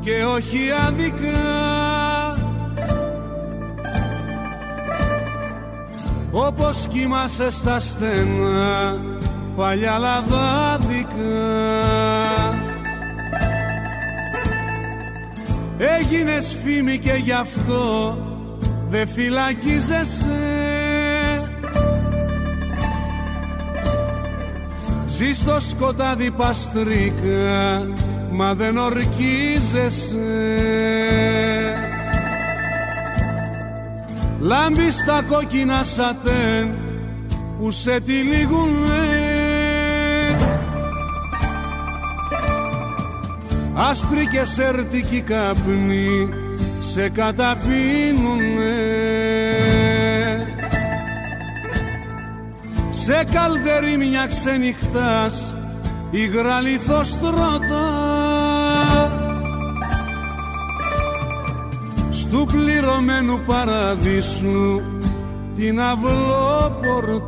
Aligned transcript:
και 0.00 0.24
όχι 0.24 0.58
άδικα 0.86 1.78
Όπως 6.32 6.86
κοιμάσαι 6.88 7.50
στα 7.50 7.80
στενά 7.80 9.00
παλιά 9.56 9.98
λαδάδικα. 9.98 11.08
Έγινες 15.78 16.56
φήμη 16.64 16.98
και 16.98 17.12
γι' 17.12 17.32
αυτό 17.32 18.18
δεν 18.88 19.08
φυλακίζεσαι. 19.08 20.38
Ζεις 25.06 25.38
στο 25.38 25.60
σκοτάδι 25.60 26.30
παστρίκα 26.30 27.86
μα 28.30 28.54
δεν 28.54 28.76
ορκίζεσαι. 28.76 30.18
Λάμπεις 34.40 35.04
τα 35.04 35.24
κόκκινα 35.28 35.82
σατέν 35.82 36.74
που 37.58 37.70
σε 37.70 38.00
τυλίγουνε. 38.00 39.18
Άσπρη 43.74 44.26
και 44.26 44.44
σέρτικη 44.44 45.20
καπνή 45.20 46.28
σε 46.80 47.08
καταπίνουνε. 47.08 48.74
Σε 52.92 53.24
καλτερή 53.32 53.96
μια 53.96 54.26
ξενυχτάς 54.26 55.54
υγρά 56.10 56.60
λιθοστρώτα 56.60 58.08
Στου 62.10 62.44
πληρωμένου 62.44 63.40
παραδείσου 63.46 64.80
την 65.56 65.80
αυλόπορτα. 65.80 67.20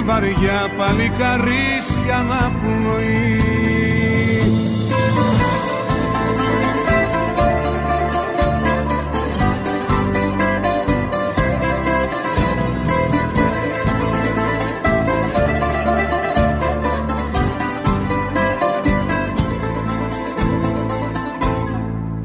βαριά 0.09 0.71
παλικαρίσια 0.77 2.27
να 2.29 2.51
πνοεί 2.61 3.43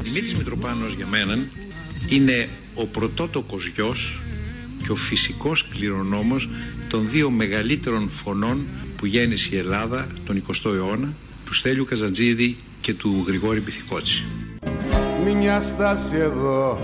Δημήτρης 0.02 0.34
Μητροπάνος 0.36 0.94
για 0.94 1.06
μένα 1.06 1.46
είναι 2.08 2.48
ο 2.74 2.86
πρωτότοκος 2.86 3.66
γιος 3.66 4.23
και 4.84 4.92
ο 4.92 4.96
φυσικός 4.96 5.68
κληρονόμος 5.68 6.48
των 6.88 7.08
δύο 7.08 7.30
μεγαλύτερων 7.30 8.08
φωνών 8.08 8.66
που 8.96 9.06
γέννησε 9.06 9.48
η 9.54 9.58
Ελλάδα 9.58 10.06
τον 10.26 10.42
20ο 10.48 10.74
αιώνα, 10.74 11.12
του 11.44 11.54
Στέλιου 11.54 11.84
Καζαντζίδη 11.84 12.56
και 12.80 12.94
του 12.94 13.24
Γρηγόρη 13.26 13.60
Πυθικότση. 13.60 14.24
Μια 15.36 15.60
στάση 15.60 16.16
εδώ. 16.16 16.78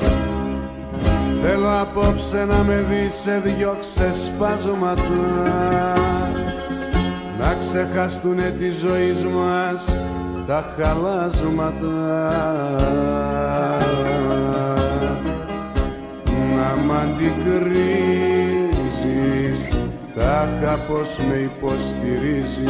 Θέλω 1.43 1.81
απόψε 1.81 2.45
να 2.45 2.63
με 2.63 2.85
δεις 2.89 3.15
σε 3.15 3.43
δυο 3.45 3.79
ξεσπάσματα 3.81 5.05
Να 7.39 7.57
ξεχαστούνε 7.61 8.57
τη 8.59 8.71
ζωή 8.71 9.13
μας 9.35 9.85
τα 10.47 10.75
χαλάσματα 10.79 11.87
Να 16.57 16.83
μ' 16.85 16.93
αντικρίζεις 16.93 17.90
Τάχα 20.41 20.75
πως 20.89 21.11
με 21.29 21.35
υποστηρίζεις 21.35 22.61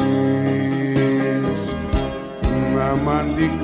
Να 2.75 2.89
μ' 3.03 3.09
αντικρίζεις. 3.09 3.55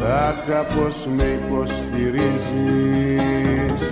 Τάχα 0.00 0.60
πως 0.62 0.96
με 1.16 1.24
υποστηρίζεις. 1.24 3.90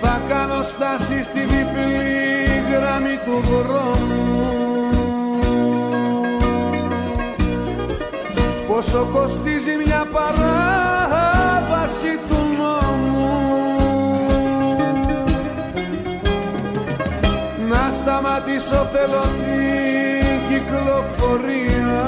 Θα 0.00 0.20
κάνω 0.28 0.62
στάση 0.62 1.22
στη 1.22 1.40
διπλή 1.40 2.62
γραμμή 2.70 3.18
του 3.24 3.40
δρόμου. 3.48 4.22
Πόσο 8.66 9.08
κοστίζει 9.12 9.76
μια 9.84 10.06
παράβαση 10.12 12.18
του 12.28 12.38
νόμου 12.58 13.63
σταματήσω 18.04 18.88
θέλω 18.92 19.20
την 19.20 20.38
κυκλοφορία. 20.48 22.02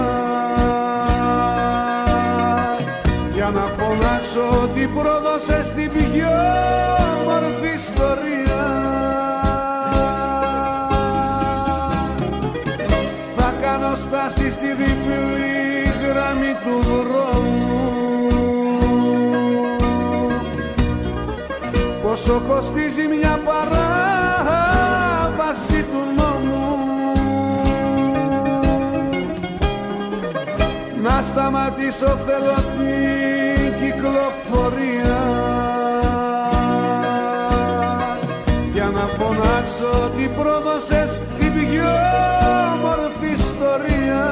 Για 3.34 3.50
να 3.54 3.60
φωνάξω 3.60 4.60
ότι 4.62 4.90
πρόδωσε 4.94 5.62
στην 5.64 5.90
πιο 5.92 6.36
μορφή 7.24 7.74
ιστορία. 7.74 8.64
Θα 13.36 13.52
κάνω 13.60 13.94
στάση 13.94 14.50
στη 14.50 14.66
διπλή 14.66 15.82
γραμμή 16.02 16.54
του 16.64 16.82
δρόμου. 16.88 17.86
Πόσο 22.02 22.42
κοστίζει 22.48 23.06
μια 23.18 23.40
παράβαση 23.44 24.05
Να 31.16 31.22
σταματήσω 31.22 32.06
θέλω 32.06 32.54
την 32.54 33.72
κυκλοφορία 33.80 35.18
Για 38.72 38.84
να 38.84 39.00
φωνάξω 39.00 40.04
ότι 40.04 40.28
πρόδωσες 40.28 41.18
την 41.38 41.52
πιο 41.52 41.84
μορφή 42.82 43.32
ιστορία 43.32 44.24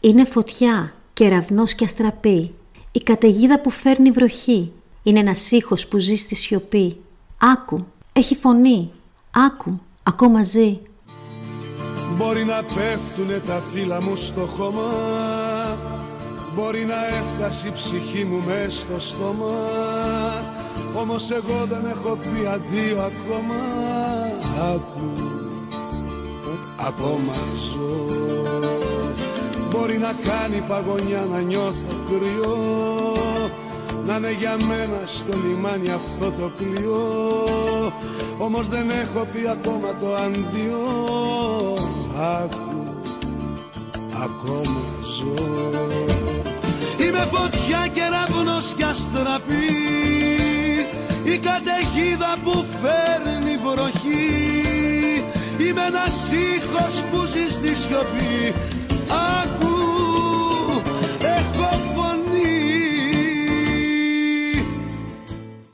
Είναι 0.00 0.24
φωτιά, 0.24 0.92
κεραυνός 1.12 1.74
και 1.74 1.84
αστραπή. 1.84 2.54
Η 2.92 2.98
καταιγίδα 2.98 3.60
που 3.60 3.70
φέρνει 3.70 4.10
βροχή. 4.10 4.72
Είναι 5.02 5.18
ένας 5.18 5.50
ήχος 5.50 5.88
που 5.88 5.98
ζει 5.98 6.16
στη 6.16 6.34
σιωπή. 6.34 6.96
Άκου, 7.38 7.86
έχει 8.12 8.36
φωνή. 8.36 8.90
Άκου, 9.30 9.80
ακόμα 10.02 10.42
ζει. 10.42 10.80
Μπορεί 12.16 12.44
να 12.44 12.62
πέφτουνε 12.74 13.38
τα 13.46 13.62
φύλλα 13.72 14.02
μου 14.02 14.16
στο 14.16 14.40
χώμα. 14.40 14.90
Μπορεί 16.54 16.84
να 16.84 17.06
έφτασε 17.06 17.68
η 17.68 17.72
ψυχή 17.74 18.24
μου 18.24 18.42
μες 18.46 18.74
στο 18.74 19.00
στόμα. 19.00 19.54
Όμως 20.94 21.30
εγώ 21.30 21.66
δεν 21.68 21.84
έχω 21.90 22.16
πει 22.16 22.46
αντίο 22.46 23.00
ακόμα. 23.00 23.54
Άκου, 24.72 25.12
ακόμα 26.86 27.34
ζω. 27.70 28.06
Μπορεί 29.70 29.98
να 29.98 30.12
κάνει 30.30 30.62
παγωνιά 30.68 31.26
να 31.30 31.40
νιώθω 31.40 31.94
κρυό. 32.08 32.58
Να 34.06 34.16
είναι 34.16 34.32
για 34.38 34.56
μένα 34.68 35.00
στο 35.06 35.38
λιμάνι 35.46 35.90
αυτό 35.90 36.32
το 36.32 36.50
κλειό. 36.56 37.52
Όμως 38.38 38.68
δεν 38.68 38.90
έχω 38.90 39.26
πει 39.32 39.48
ακόμα 39.48 39.88
το 40.00 40.14
αντίο 40.14 41.10
Άκου, 42.22 42.86
ακόμα 44.22 44.80
ζω. 45.16 45.34
Είμαι 47.04 47.18
φωτιά 47.18 47.86
και 47.94 48.00
ραυνός 48.10 48.74
κι 48.76 48.82
αστραπή 48.82 49.70
Η 51.24 51.38
καταιγίδα 51.38 52.36
που 52.44 52.64
φέρνει 52.80 53.56
βροχή. 53.56 55.24
Είμαι 55.58 55.82
ένας 55.86 56.30
ήχος 56.30 57.02
που 57.10 57.26
ζει 57.26 57.48
στη 57.48 57.74
σιωπή. 57.74 58.54
Άκου, 59.42 59.76
έχω 61.20 61.68
φωνή. 61.94 62.54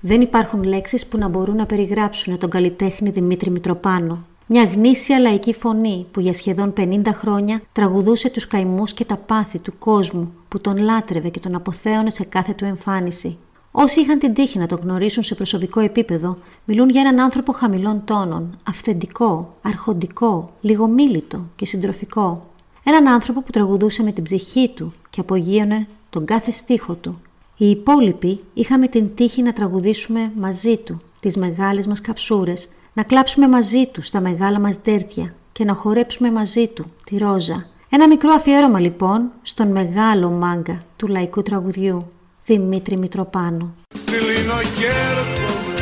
Δεν 0.00 0.20
υπάρχουν 0.20 0.62
λέξεις 0.62 1.06
που 1.06 1.18
να 1.18 1.28
μπορούν 1.28 1.56
να 1.56 1.66
περιγράψουν 1.66 2.38
τον 2.38 2.50
καλλιτέχνη 2.50 3.10
Δημήτρη 3.10 3.50
Μητροπάνο. 3.50 4.24
Μια 4.48 4.64
γνήσια 4.64 5.18
λαϊκή 5.18 5.54
φωνή 5.54 6.06
που 6.10 6.20
για 6.20 6.32
σχεδόν 6.32 6.72
50 6.76 7.00
χρόνια 7.12 7.62
τραγουδούσε 7.72 8.30
τους 8.30 8.46
καημούς 8.46 8.92
και 8.92 9.04
τα 9.04 9.16
πάθη 9.16 9.60
του 9.60 9.78
κόσμου 9.78 10.32
που 10.48 10.60
τον 10.60 10.76
λάτρευε 10.76 11.28
και 11.28 11.40
τον 11.40 11.54
αποθέωνε 11.54 12.10
σε 12.10 12.24
κάθε 12.24 12.52
του 12.52 12.64
εμφάνιση. 12.64 13.38
Όσοι 13.70 14.00
είχαν 14.00 14.18
την 14.18 14.34
τύχη 14.34 14.58
να 14.58 14.66
τον 14.66 14.78
γνωρίσουν 14.82 15.22
σε 15.22 15.34
προσωπικό 15.34 15.80
επίπεδο, 15.80 16.38
μιλούν 16.64 16.88
για 16.88 17.00
έναν 17.00 17.20
άνθρωπο 17.20 17.52
χαμηλών 17.52 18.02
τόνων, 18.04 18.58
αυθεντικό, 18.62 19.54
αρχοντικό, 19.62 20.50
λιγομίλητο 20.60 21.46
και 21.56 21.66
συντροφικό. 21.66 22.46
Έναν 22.84 23.08
άνθρωπο 23.08 23.42
που 23.42 23.50
τραγουδούσε 23.50 24.02
με 24.02 24.12
την 24.12 24.24
ψυχή 24.24 24.72
του 24.74 24.92
και 25.10 25.20
απογείωνε 25.20 25.86
τον 26.10 26.24
κάθε 26.24 26.50
στίχο 26.50 26.94
του. 26.94 27.20
Οι 27.56 27.70
υπόλοιποι 27.70 28.40
είχαμε 28.54 28.88
την 28.88 29.14
τύχη 29.14 29.42
να 29.42 29.52
τραγουδήσουμε 29.52 30.32
μαζί 30.36 30.76
του 30.76 31.00
τις 31.20 31.36
μεγάλες 31.36 31.86
μας 31.86 32.00
καψούρες, 32.00 32.68
να 32.96 33.02
κλάψουμε 33.02 33.48
μαζί 33.48 33.86
τους 33.86 34.06
στα 34.06 34.20
μεγάλα 34.20 34.60
μας 34.60 34.76
δέρτια 34.76 35.34
και 35.52 35.64
να 35.64 35.74
χορέψουμε 35.74 36.30
μαζί 36.30 36.68
του 36.68 36.92
τη 37.04 37.18
ρόζα. 37.18 37.66
Ένα 37.88 38.08
μικρό 38.08 38.32
αφιέρωμα 38.32 38.80
λοιπόν 38.80 39.30
στον 39.42 39.68
μεγάλο 39.68 40.30
μάγκα 40.30 40.82
του 40.96 41.06
λαϊκού 41.06 41.42
τραγουδιού, 41.42 42.10
Δημήτρη 42.44 42.96
Μητροπάνου. 42.96 43.74
Κλείνω 44.04 44.60
και 44.78 44.86
έρχομαι, 45.12 45.76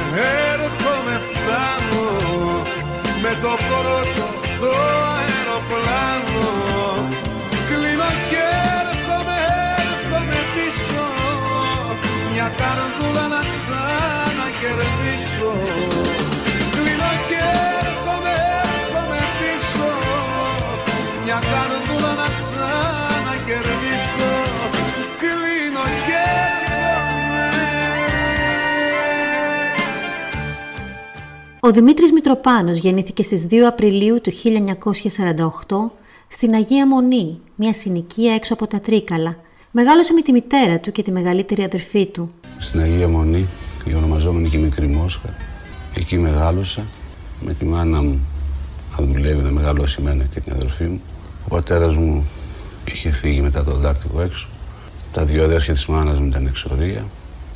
έρχομαι, 0.53 1.15
φτάνω 1.31 2.05
Με 3.23 3.33
το 3.43 3.53
πρώτο 3.69 4.25
το 4.61 4.71
αεροπλάνο 5.17 6.47
Κλείνω 7.69 8.11
και 8.31 8.45
έρχομαι, 8.81 9.41
έρχομαι 9.85 10.39
πίσω 10.55 11.05
Μια 12.33 12.49
καρδούλα 12.61 13.25
να 13.35 13.41
ξανακερδίσω 13.53 15.53
ξανακερδίσω 22.35 24.33
Κλείνω 25.21 25.85
και 26.07 26.25
Ο 31.61 31.71
Δημήτρης 31.71 32.13
Μητροπάνος 32.13 32.79
γεννήθηκε 32.79 33.23
στις 33.23 33.47
2 33.51 33.55
Απριλίου 33.57 34.21
του 34.21 34.33
1948 34.33 35.91
στην 36.29 36.55
Αγία 36.55 36.87
Μονή, 36.87 37.41
μια 37.55 37.73
συνοικία 37.73 38.35
έξω 38.35 38.55
από 38.55 38.67
τα 38.67 38.81
Τρίκαλα. 38.81 39.37
Μεγάλωσε 39.71 40.13
με 40.13 40.23
τη 40.23 40.33
μητέρα 40.33 40.79
του 40.79 40.93
και 40.93 41.03
τη 41.03 41.11
μεγαλύτερη 41.11 41.63
αδερφή 41.63 42.07
του. 42.07 42.31
στην 42.59 42.81
Αγία 42.81 43.09
Μονή, 43.09 43.47
η 43.85 43.95
ονομαζόμενη 43.95 44.49
και 44.49 44.59
μικρή 44.59 44.87
Μόσχα. 44.87 45.35
Εκεί 45.97 46.19
μεγάλωσα 46.19 46.85
με 47.45 47.55
τη 47.55 47.65
μάνα 47.65 48.03
μου 48.03 48.21
να 48.99 49.05
δουλεύει, 49.05 49.43
να 49.43 49.51
μεγαλώσει 49.51 49.97
εμένα 50.01 50.25
και 50.25 50.41
την 50.41 50.53
αδερφή 50.53 50.85
μου. 50.85 51.01
Ο 51.44 51.49
πατέρας 51.49 51.96
μου 51.96 52.26
είχε 52.85 53.11
φύγει 53.11 53.41
μετά 53.41 53.64
το 53.64 53.75
δάκτυλο 53.75 54.20
έξω. 54.20 54.49
Τα 55.12 55.25
δύο 55.25 55.44
αδέρφια 55.44 55.75
της 55.75 55.87
μάνας 55.87 56.19
μου 56.19 56.26
ήταν 56.26 56.46
εξορία. 56.46 57.05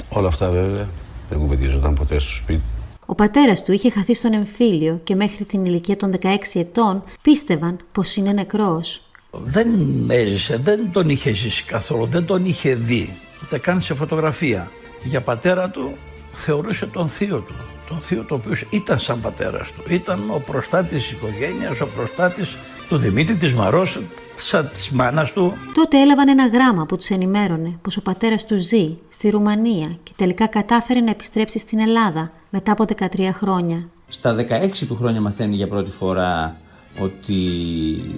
Όλα 0.09 0.29
αυτά 0.29 0.51
βέβαια 0.51 0.89
δεν 1.29 1.39
κουβεντιαζόταν 1.39 1.95
ποτέ 1.95 2.19
στο 2.19 2.35
σπίτι. 2.35 2.63
Ο 3.07 3.15
πατέρας 3.15 3.65
του 3.65 3.73
είχε 3.73 3.91
χαθεί 3.91 4.15
στον 4.15 4.33
εμφύλιο 4.33 5.01
και 5.05 5.15
μέχρι 5.15 5.45
την 5.45 5.65
ηλικία 5.65 5.97
των 5.97 6.13
16 6.23 6.27
ετών 6.53 7.03
πίστευαν 7.23 7.79
πως 7.93 8.17
είναι 8.17 8.33
νεκρός. 8.33 9.03
Δεν 9.31 9.69
έζησε, 10.09 10.57
δεν 10.57 10.91
τον 10.93 11.09
είχε 11.09 11.33
ζήσει 11.33 11.65
καθόλου, 11.65 12.07
δεν 12.07 12.25
τον 12.25 12.45
είχε 12.45 12.75
δει, 12.75 13.17
ούτε 13.43 13.59
καν 13.59 13.81
σε 13.81 13.95
φωτογραφία. 13.95 14.71
Για 15.03 15.23
πατέρα 15.23 15.71
του 15.71 15.97
θεωρούσε 16.33 16.87
τον 16.87 17.09
θείο 17.09 17.41
του. 17.41 17.55
Τον 17.89 17.99
θείο 17.99 18.25
το 18.25 18.35
οποίος 18.35 18.65
ήταν 18.71 18.99
σαν 18.99 19.21
πατέρας 19.21 19.73
του. 19.73 19.83
Ήταν 19.89 20.31
ο 20.31 20.43
προστάτης 20.47 20.91
της 20.91 21.11
οικογένειας, 21.11 21.81
ο 21.81 21.87
προστάτης 21.87 22.57
του 22.89 22.97
Δημήτρη, 22.97 23.35
της 23.35 23.55
Μαρός, 23.55 24.01
σαν 24.35 24.69
της 24.73 24.91
μάνας 24.91 25.33
του. 25.33 25.57
Τότε 25.75 26.01
έλαβαν 26.01 26.29
ένα 26.29 26.47
γράμμα 26.47 26.87
που 26.87 26.97
τους 26.97 27.09
ενημέρωνε 27.09 27.79
πως 27.83 27.97
ο 27.97 28.03
πατέρας 28.03 28.45
του 28.45 28.57
ζει 28.57 28.99
στη 29.09 29.31
Ρουμανία 29.31 29.99
και 30.03 30.13
τελικά 30.17 30.47
κατάφερε 30.47 31.01
να 31.01 31.11
επιστρέψει 31.11 31.59
στην 31.59 31.79
Ελλάδα 31.79 32.33
μετά 32.51 32.73
από 32.73 32.85
13 32.85 33.31
χρόνια. 33.33 33.89
Στα 34.09 34.35
16 34.35 34.87
του 34.89 34.97
χρόνια 34.97 35.21
μαθαίνει 35.21 35.55
για 35.57 35.69
πρώτη 35.69 35.91
φορά 35.91 36.57
ότι 37.01 37.35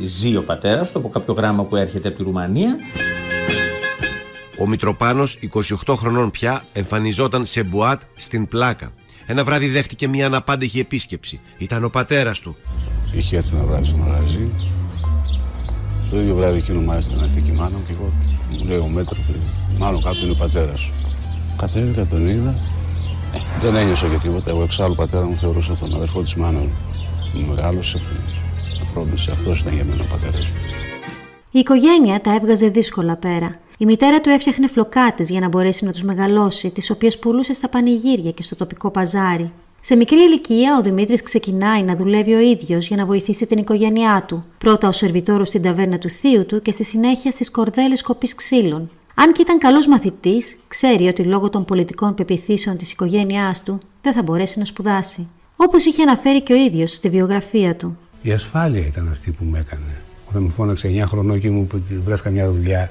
ζει 0.02 0.36
ο 0.36 0.42
πατέρας 0.42 0.92
του 0.92 0.98
από 0.98 1.08
κάποιο 1.08 1.34
γράμμα 1.34 1.64
που 1.64 1.76
έρχεται 1.76 2.08
από 2.08 2.16
τη 2.16 2.22
Ρουμανία. 2.22 2.76
Ο 4.58 4.66
Μητροπάνος, 4.66 5.38
28 5.86 5.94
χρονών 5.94 6.30
πια, 6.30 6.62
εμφανιζόταν 6.72 7.44
σε 7.46 7.62
μπουάτ 7.62 8.00
στην 8.14 8.48
πλάκα. 8.48 8.92
Ένα 9.26 9.44
βράδυ 9.44 9.68
δέχτηκε 9.68 10.08
μια 10.08 10.26
αναπάντεχη 10.26 10.80
επίσκεψη. 10.80 11.40
Ήταν 11.58 11.84
ο 11.84 11.88
πατέρας 11.88 12.40
του. 12.40 12.56
Είχε 13.12 13.36
έρθει 13.36 13.54
ένα 13.54 13.64
βράδυ 13.64 13.86
στο 13.86 13.96
μαγαζί. 13.96 14.48
Το 16.10 16.20
ίδιο 16.20 16.34
βράδυ 16.34 16.58
εκείνο 16.58 16.80
μάλιστα 16.80 17.14
να 17.16 17.24
έρθει 17.24 17.40
και 17.40 17.50
η 17.50 17.54
μάνα 17.54 17.76
μου 17.76 17.84
και 17.86 17.92
εγώ 17.92 18.12
μου 18.58 18.64
λέει 18.64 18.78
ο 18.78 18.86
μέτρος 18.86 19.18
μάλλον 19.78 20.02
κάτω 20.02 20.18
είναι 20.22 20.30
ο 20.30 20.34
πατέρας 20.34 20.80
σου. 20.80 20.92
Κατέβηκα, 21.56 22.06
τον 22.06 22.28
είδα. 22.28 22.54
Ε, 23.34 23.38
δεν 23.62 23.76
ένιωσα 23.76 24.06
για 24.06 24.18
τίποτα. 24.18 24.50
Εγώ 24.50 24.62
εξάλλου 24.62 24.94
πατέρα 24.94 25.24
μου 25.24 25.34
θεωρούσα 25.34 25.76
τον 25.76 25.94
αδερφό 25.94 26.22
της 26.22 26.34
μάνας 26.34 26.62
μου. 26.62 26.74
Μου 27.34 27.46
μεγάλωσε, 27.48 28.02
με 28.78 28.86
φρόντισε. 28.92 29.30
Αυτός 29.30 29.60
ήταν 29.60 29.74
για 29.74 29.84
μένα 29.84 30.02
ο 30.02 30.06
πατέρας 30.10 30.38
μου. 30.38 30.54
Η 31.50 31.58
οικογένεια 31.58 32.20
τα 32.20 32.34
έβγαζε 32.34 32.68
δύσκολα 32.68 33.16
πέρα. 33.16 33.58
Η 33.82 33.84
μητέρα 33.84 34.20
του 34.20 34.28
έφτιαχνε 34.28 34.66
φλοκάτες 34.66 35.30
για 35.30 35.40
να 35.40 35.48
μπορέσει 35.48 35.84
να 35.84 35.92
τους 35.92 36.02
μεγαλώσει, 36.02 36.70
τις 36.70 36.90
οποίες 36.90 37.18
πουλούσε 37.18 37.52
στα 37.52 37.68
πανηγύρια 37.68 38.30
και 38.30 38.42
στο 38.42 38.56
τοπικό 38.56 38.90
παζάρι. 38.90 39.52
Σε 39.80 39.96
μικρή 39.96 40.18
ηλικία, 40.18 40.76
ο 40.78 40.82
Δημήτρης 40.82 41.22
ξεκινάει 41.22 41.82
να 41.82 41.96
δουλεύει 41.96 42.34
ο 42.34 42.38
ίδιος 42.38 42.86
για 42.86 42.96
να 42.96 43.06
βοηθήσει 43.06 43.46
την 43.46 43.58
οικογένειά 43.58 44.24
του. 44.28 44.44
Πρώτα 44.58 44.88
ω 44.88 44.92
σερβιτόρος 44.92 45.48
στην 45.48 45.62
ταβέρνα 45.62 45.98
του 45.98 46.08
θείου 46.08 46.46
του 46.46 46.62
και 46.62 46.70
στη 46.70 46.84
συνέχεια 46.84 47.30
στις 47.30 47.50
κορδέλες 47.50 48.02
κοπής 48.02 48.34
ξύλων. 48.34 48.90
Αν 49.14 49.32
και 49.32 49.42
ήταν 49.42 49.58
καλός 49.58 49.86
μαθητής, 49.86 50.56
ξέρει 50.68 51.08
ότι 51.08 51.22
λόγω 51.22 51.50
των 51.50 51.64
πολιτικών 51.64 52.14
πεπιθήσεων 52.14 52.76
της 52.76 52.92
οικογένειάς 52.92 53.62
του 53.62 53.78
δεν 54.02 54.12
θα 54.12 54.22
μπορέσει 54.22 54.58
να 54.58 54.64
σπουδάσει. 54.64 55.28
Όπως 55.56 55.84
είχε 55.84 56.02
αναφέρει 56.02 56.42
και 56.42 56.52
ο 56.52 56.56
ίδιος 56.56 56.92
στη 56.92 57.08
βιογραφία 57.08 57.76
του. 57.76 57.98
Η 58.22 58.32
ασφάλεια 58.32 58.86
ήταν 58.86 59.08
αυτή 59.10 59.30
που 59.30 59.44
με 59.44 59.58
έκανε. 59.58 60.02
Όταν 60.28 60.42
με 60.42 60.50
φώναξε 60.50 60.88
9 60.88 61.04
χρονών 61.06 61.40
και 61.40 61.50
μου 61.50 61.60
είπε 61.60 61.76
ότι 61.76 61.98
βρέσκα 61.98 62.30
μια 62.30 62.50
δουλειά, 62.50 62.90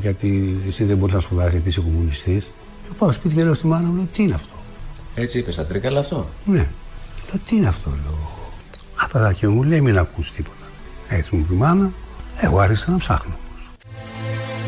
γιατί 0.00 0.56
εσύ 0.68 0.84
δεν 0.84 0.96
μπορείς 0.96 1.14
να 1.14 1.20
σπουδάσεις, 1.20 1.52
γιατί 1.52 1.68
είσαι 1.68 1.80
κομμουνιστής. 1.80 2.44
Και 2.88 2.94
πάω 2.98 3.12
σπίτι 3.12 3.34
και 3.34 3.44
λέω 3.44 3.54
στη 3.54 3.66
μάνα 3.66 3.88
μου, 3.88 3.94
λέω, 3.94 4.08
τι 4.12 4.22
είναι 4.22 4.34
αυτό; 4.34 4.54
Έτσι 5.14 5.38
είπες 5.38 5.54
στα 5.54 5.64
τρίκαλα 5.64 6.00
αυτό; 6.00 6.28
Ναι. 6.44 6.68
Λέω, 7.32 7.40
τι 7.46 7.56
είναι 7.56 7.68
αυτό, 7.68 7.90
λέω. 7.90 8.30
Α, 9.04 9.08
παιδάκι 9.08 9.46
μου, 9.46 9.62
λέει, 9.62 9.80
μην 9.80 9.98
ακούς 9.98 10.32
τίποτα. 10.32 10.66
Έτσι 11.08 11.36
μου 11.36 11.44
πει 11.48 11.54
η 11.54 11.56
μάνα, 11.56 11.92
εγώ 12.40 12.58
άρχισα 12.58 12.90
να 12.90 12.96
ψάχνω. 12.96 13.34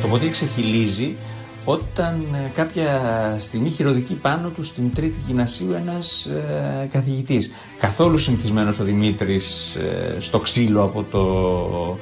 Το 0.03 0.09
ποτήρι 0.09 0.31
ξεχυλίζει 0.31 1.17
όταν 1.65 2.27
ε, 2.35 2.51
κάποια 2.55 3.01
στιγμή 3.39 3.71
χειροδικεί 3.71 4.15
πάνω 4.15 4.49
του 4.49 4.63
στην 4.63 4.95
τρίτη 4.95 5.17
γυμνασίου 5.27 5.73
ένας 5.73 6.25
ε, 6.25 6.89
καθηγητής. 6.93 7.51
Καθόλου 7.79 8.19
συνηθισμένος 8.19 8.79
ο 8.79 8.85
Δημήτρης 8.85 9.75
ε, 9.75 10.17
στο 10.21 10.39
ξύλο 10.39 10.83
από 10.83 11.03
το 11.03 11.99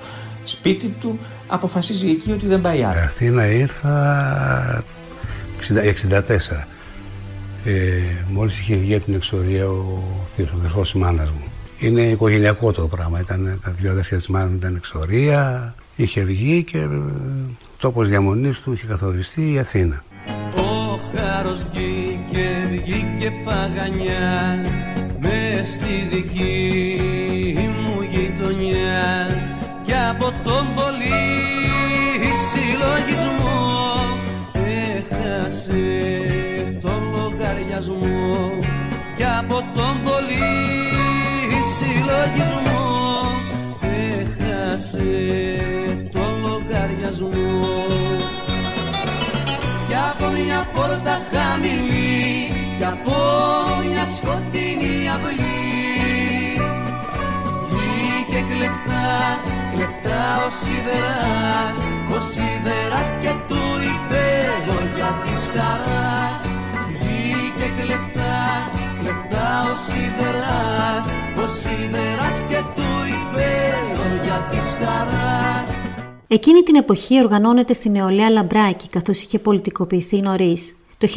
σπίτι 0.49 0.87
του, 1.01 1.19
αποφασίζει 1.47 2.11
εκεί 2.11 2.33
ότι 2.33 2.47
δεν 2.47 2.61
πάει 2.61 2.83
άλλο. 2.83 3.01
Αθήνα 3.01 3.47
ήρθα 3.47 4.85
60 5.61 5.83
64. 5.85 6.67
Ε, 7.65 8.01
μόλις 8.29 8.59
είχε 8.59 8.75
βγει 8.75 8.95
από 8.95 9.05
την 9.05 9.15
εξορία 9.15 9.69
ο 9.69 10.03
θείος, 10.37 10.51
ο 10.51 10.55
αδερφός 10.59 10.91
της 10.91 11.01
μάνας 11.01 11.31
μου. 11.31 11.43
Είναι 11.79 12.01
οικογενειακό 12.01 12.73
το 12.73 12.87
πράγμα. 12.87 13.21
Ήταν, 13.21 13.59
τα 13.65 13.71
δύο 13.71 13.91
αδέρφια 13.91 14.17
της 14.17 14.29
μάλλον 14.29 14.55
ήταν 14.55 14.75
εξορία, 14.75 15.75
είχε 15.97 16.23
βγει 16.23 16.65
και 16.65 16.79
ε, 16.79 16.89
τόπος 17.79 18.09
διαμονής 18.09 18.61
του 18.61 18.73
είχε 18.73 18.87
καθοριστεί 18.87 19.53
η 19.53 19.59
Αθήνα. 19.59 20.05
Ο 20.57 20.99
χάρος 21.15 21.67
βγήκε, 21.73 22.49
βγήκε 22.69 23.33
παγανιά 23.45 24.61
μες 25.21 25.67
στη 25.67 26.09
δική 26.11 26.71
μου 27.59 28.03
γειτονιά 28.11 29.27
και 29.29 29.46
από 30.11 30.33
τον 30.45 30.75
πολύ 30.75 31.23
συλλογισμό. 32.49 33.59
Έχασε 34.97 35.85
τον 36.83 37.03
λογαριασμό. 37.15 38.57
Και 39.17 39.25
από 39.39 39.55
τον 39.75 39.95
πολύ 40.05 40.49
συλλογισμό. 41.77 42.85
Έχασε 44.19 45.09
τον 46.13 46.41
λογαριασμό. 46.41 47.85
Κι 49.89 49.95
από 50.11 50.27
μια 50.31 50.67
πόρτα 50.75 51.21
χαμηλή. 51.33 52.51
Κι 52.79 52.85
από 52.85 53.17
μια 53.91 54.07
σκοτεινή 54.17 55.11
αυλή. 55.15 55.55
Βγήκε 57.69 58.41
κλεφτά, 58.51 59.41
κλεφτά 59.77 60.47
ο 60.47 60.51
σιδεράς 60.61 61.77
ο 62.17 62.19
σιδεράς 62.31 63.11
και 63.23 63.33
του 63.49 63.63
είπε 63.89 64.25
λόγια 64.67 65.11
της 65.25 65.43
χαράς 65.55 66.41
βγήκε 66.89 67.69
κλεφτά, 67.81 68.37
κλεφτά 69.01 69.49
ο 69.73 69.75
σιδεράς 69.87 71.07
ο 71.43 71.47
σιδεράς 71.59 72.39
και 72.49 72.61
του 72.77 72.91
είπε 73.15 73.49
λόγια 73.97 74.47
της 74.51 74.69
χαράς 74.79 75.71
Εκείνη 76.29 76.61
την 76.63 76.75
εποχή 76.75 77.19
οργανώνεται 77.19 77.73
στη 77.73 77.91
νεολαία 77.91 78.31
Λαμπράκη 78.31 78.89
καθώς 78.89 79.21
είχε 79.23 79.39
πολιτικοποιηθεί 79.39 80.21
νωρίς. 80.21 80.77
Το 80.99 81.09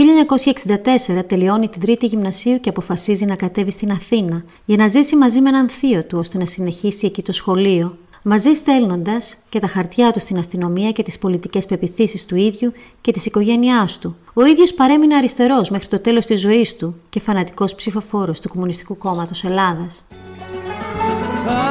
1964 1.17 1.27
τελειώνει 1.27 1.67
την 1.67 1.81
τρίτη 1.81 2.05
γυμνασίου 2.05 2.59
και 2.59 2.69
αποφασίζει 2.69 3.25
να 3.25 3.35
κατέβει 3.35 3.71
στην 3.71 3.91
Αθήνα 3.91 4.43
για 4.65 4.77
να 4.77 4.87
ζήσει 4.87 5.15
μαζί 5.15 5.41
με 5.41 5.49
έναν 5.49 5.69
θείο 5.69 6.03
του 6.03 6.17
ώστε 6.19 6.37
να 6.37 6.45
συνεχίσει 6.45 7.05
εκεί 7.05 7.21
το 7.21 7.31
σχολείο. 7.31 7.97
Μαζί 8.31 8.53
στέλνοντας 8.53 9.37
και 9.49 9.59
τα 9.59 9.67
χαρτιά 9.67 10.11
του 10.11 10.19
στην 10.19 10.37
αστυνομία 10.37 10.91
και 10.91 11.03
τις 11.03 11.17
πολιτικές 11.17 11.65
πεπιθήσεις 11.65 12.25
του 12.25 12.35
ίδιου 12.35 12.73
και 13.01 13.11
της 13.11 13.25
οικογένειάς 13.25 13.97
του. 13.97 14.15
Ο 14.33 14.45
ίδιος 14.45 14.73
παρέμεινε 14.73 15.15
αριστερός 15.15 15.69
μέχρι 15.69 15.87
το 15.87 15.99
τέλος 15.99 16.25
της 16.25 16.39
ζωής 16.39 16.75
του 16.75 16.95
και 17.09 17.19
φανατικός 17.19 17.75
ψηφοφόρος 17.75 18.39
του 18.39 18.49
Κομμουνιστικού 18.49 18.97
Κόμματος 18.97 19.43
Ελλάδας. 19.43 20.05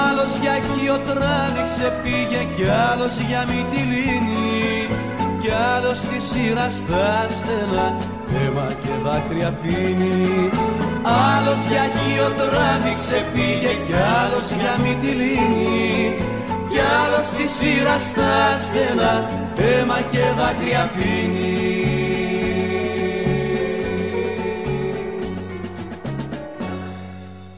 Άλλος 0.07 0.37
για 0.41 0.99
τράβηξε 1.07 2.01
πήγε 2.03 2.43
κι 2.57 2.65
άλλος 2.91 3.13
για 3.29 3.41
Μυτιλίνη 3.49 4.87
κι 5.43 5.51
άλλος 5.77 5.99
στη 5.99 6.21
σειρά 6.21 6.71
στα 6.71 7.27
στενά 7.31 7.97
αίμα 8.35 8.69
και 8.83 8.89
δάκρυα 9.05 9.59
πίνει 9.63 10.51
Άλλος 11.03 11.61
για 11.71 12.35
τράβηξε 12.37 13.25
πήγε 13.35 13.73
κι 13.87 13.95
άλλος 14.23 14.47
για 14.61 14.75
Μυτιλίνη 14.83 16.15
κι 16.17 16.18
άλλος 17.59 17.67
στη 17.67 17.67
σειρά 17.67 17.99
στα 17.99 18.59
στενά 18.59 19.29
αίμα 19.61 20.01
και 20.11 20.19
δάκρυα 20.37 20.91
πίνει 20.97 21.57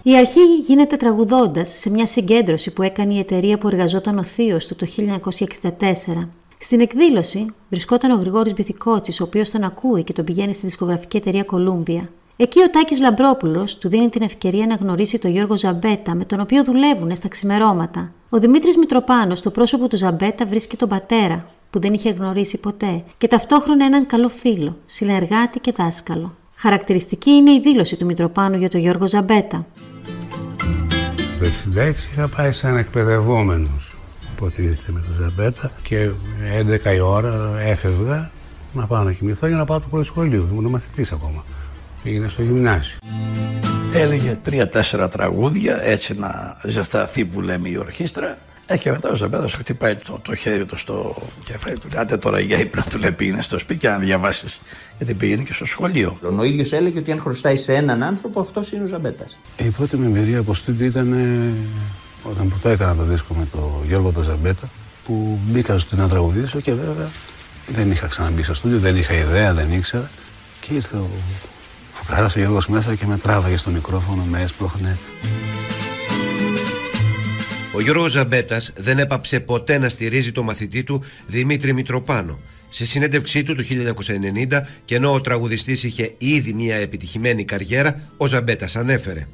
Η 0.03 0.17
αρχή 0.17 0.57
γίνεται 0.67 0.97
τραγουδώντας 0.97 1.69
σε 1.69 1.91
μια 1.91 2.07
συγκέντρωση 2.07 2.73
που 2.73 2.83
έκανε 2.83 3.15
η 3.15 3.19
εταιρεία 3.19 3.59
που 3.59 3.69
εργαζόταν 3.69 4.19
ο 4.19 4.23
θείος 4.23 4.67
του 4.67 4.77
το 4.77 4.87
1964. 5.69 6.29
Στην 6.59 6.81
εκδήλωση 6.81 7.47
βρισκόταν 7.69 8.11
ο 8.11 8.15
Γρηγόρης 8.15 8.53
Μπιθικότσης, 8.53 9.21
ο 9.21 9.25
οποίος 9.25 9.51
τον 9.51 9.65
ακούει 9.65 10.05
και 10.05 10.13
τον 10.13 10.25
πηγαίνει 10.25 10.55
στη 10.55 10.67
δισκογραφική 10.67 11.17
εταιρεία 11.17 11.45
Columbia. 11.53 12.03
Εκεί 12.43 12.61
ο 12.61 12.71
Τάκης 12.71 13.01
Λαμπρόπουλος 13.01 13.79
του 13.79 13.89
δίνει 13.89 14.09
την 14.09 14.23
ευκαιρία 14.23 14.67
να 14.67 14.75
γνωρίσει 14.75 15.19
τον 15.19 15.31
Γιώργο 15.31 15.57
Ζαμπέτα, 15.57 16.15
με 16.15 16.25
τον 16.25 16.41
οποίο 16.41 16.65
δουλεύουν 16.65 17.17
στα 17.17 17.29
ξημερώματα. 17.29 18.13
Ο 18.29 18.39
Δημήτρης 18.39 18.77
Μητροπάνος, 18.77 19.39
στο 19.39 19.51
πρόσωπο 19.51 19.89
του 19.89 19.97
Ζαμπέτα, 19.97 20.47
βρίσκει 20.47 20.77
τον 20.77 20.89
πατέρα, 20.89 21.47
που 21.71 21.81
δεν 21.81 21.93
είχε 21.93 22.11
γνωρίσει 22.11 22.59
ποτέ, 22.59 23.05
και 23.19 23.29
ταυτόχρονα 23.29 23.85
έναν 23.85 24.07
καλό 24.07 24.29
φίλο, 24.29 24.77
συνεργάτη 24.85 25.59
και 25.59 25.73
δάσκαλο. 25.77 26.37
Χαρακτηριστική 26.55 27.31
είναι 27.31 27.51
η 27.51 27.61
δήλωση 27.61 27.97
του 27.97 28.05
Μητροπάνου 28.05 28.57
για 28.57 28.69
τον 28.69 28.81
Γιώργο 28.81 29.09
Ζαμπέτα. 29.09 29.67
Το 31.39 31.47
1966 31.75 31.95
είχα 32.13 32.29
πάει 32.37 32.53
σαν 32.53 32.77
εκπαιδευόμενος 32.77 33.97
υποτίθεται 34.33 34.93
με 34.93 35.01
τον 35.01 35.15
Ζαμπέτα 35.15 35.71
και 35.83 36.11
11 36.85 36.95
η 36.95 37.01
ώρα 37.01 37.55
έφευγα 37.59 38.31
να 38.73 38.87
πάω 38.87 39.03
να 39.03 39.13
κοιμηθώ 39.13 39.47
για 39.47 39.57
να 39.57 39.65
πάω 39.65 39.81
το 39.81 39.87
πρώτο 39.91 40.05
σχολείο. 40.05 40.49
Ήμουν 40.53 40.67
μαθητής 40.67 41.13
ακόμα. 41.13 41.45
Πήγαινε 42.03 42.29
στο 42.29 42.43
γυμνάσιο. 42.43 42.99
Έλεγε 43.93 44.39
τρία-τέσσερα 44.43 45.09
τραγούδια 45.09 45.79
έτσι 45.83 46.15
να 46.15 46.57
ζεσταθεί 46.65 47.25
που 47.25 47.41
λέμε 47.41 47.69
η 47.69 47.77
ορχήστρα 47.77 48.39
ε, 48.67 48.77
και 48.77 48.91
μετά 48.91 49.11
ο 49.11 49.15
Ζαμπέτα 49.15 49.49
χτυπάει 49.49 49.97
το, 49.97 50.19
το 50.23 50.35
χέρι 50.35 50.65
του 50.65 50.79
στο 50.79 51.17
κεφάλι 51.45 51.79
του. 51.79 51.89
Άντε 51.97 52.17
τώρα 52.17 52.41
για 52.41 52.59
ύπνο 52.59 52.83
του 52.91 52.99
λέει 52.99 53.13
πήγαινε 53.13 53.43
στο 53.43 53.59
σπίτι 53.59 53.87
να 53.87 53.99
διαβάσεις. 53.99 54.61
Γιατί 54.97 55.15
πήγαινε 55.15 55.43
και 55.43 55.53
στο 55.53 55.65
σχολείο. 55.65 56.19
Ο 56.39 56.43
ίδιος 56.45 56.73
έλεγε 56.73 56.99
ότι 56.99 57.13
αν 57.13 57.21
χρωστάει 57.21 57.57
σε 57.57 57.75
έναν 57.75 58.03
άνθρωπο, 58.03 58.41
αυτός 58.41 58.73
είναι 58.73 58.83
ο 58.83 58.87
Ζαμπέτα. 58.87 59.25
Η 59.57 59.69
πρώτη 59.69 59.97
μου 59.97 60.05
εμπειρία 60.05 60.39
από 60.39 60.55
στούντιο 60.55 60.87
ήταν 60.87 61.13
όταν 62.23 62.49
πρώτα 62.49 62.71
έκανα 62.71 62.95
το 62.95 63.03
δίσκο 63.03 63.35
με 63.35 63.47
τον 63.53 63.71
Γιώργο 63.87 64.13
τον 64.13 64.23
Ζαμπέτα 64.23 64.71
που 65.05 65.39
μπήκα 65.47 65.79
στο 65.79 65.97
να 65.97 66.09
τραγουδήσω 66.09 66.61
και 66.61 66.73
βέβαια 66.73 67.09
δεν 67.69 67.91
είχα 67.91 68.07
ξαναμπεί 68.07 68.43
στο 68.43 68.55
στούντιο, 68.55 68.79
δεν 68.79 68.97
είχα 68.97 69.15
ιδέα, 69.15 69.55
δεν 69.55 69.73
ήξερα. 69.73 70.11
Και 70.61 70.75
ήρθε 70.75 70.97
ο 70.97 71.09
φουκαράς 72.05 72.37
ο 72.37 72.39
Γιώργος 72.39 72.69
μέσα 72.69 72.95
και 72.95 73.07
με 73.07 73.17
τράβαγε 73.17 73.57
στο 73.57 73.71
μικρόφωνο, 73.71 74.25
με 74.25 74.43
έσπροχνε. 74.43 74.99
Ο 77.73 77.81
Γιώργος 77.81 78.11
Ζαμπέτας 78.11 78.73
δεν 78.77 78.99
έπαψε 78.99 79.41
ποτέ 79.41 79.79
να 79.79 79.89
στηρίζει 79.89 80.33
το 80.33 80.43
μαθητή 80.43 80.83
του 80.83 81.03
Δημήτρη 81.27 81.73
Μητροπάνο. 81.73 82.41
Σε 82.69 82.87
συνέντευξή 82.87 83.43
του 83.43 83.55
το 83.55 83.63
1990 83.63 84.61
και 84.85 84.95
ενώ 84.95 85.13
ο 85.13 85.21
τραγουδιστής 85.21 85.85
είχε 85.85 86.15
ήδη 86.19 86.53
μια 86.53 86.77
επιτυχημένη 86.77 87.45
καριέρα, 87.45 88.13
ο 88.17 88.27
Ζαμπέτας 88.27 88.77
ανέφερε 88.77 89.27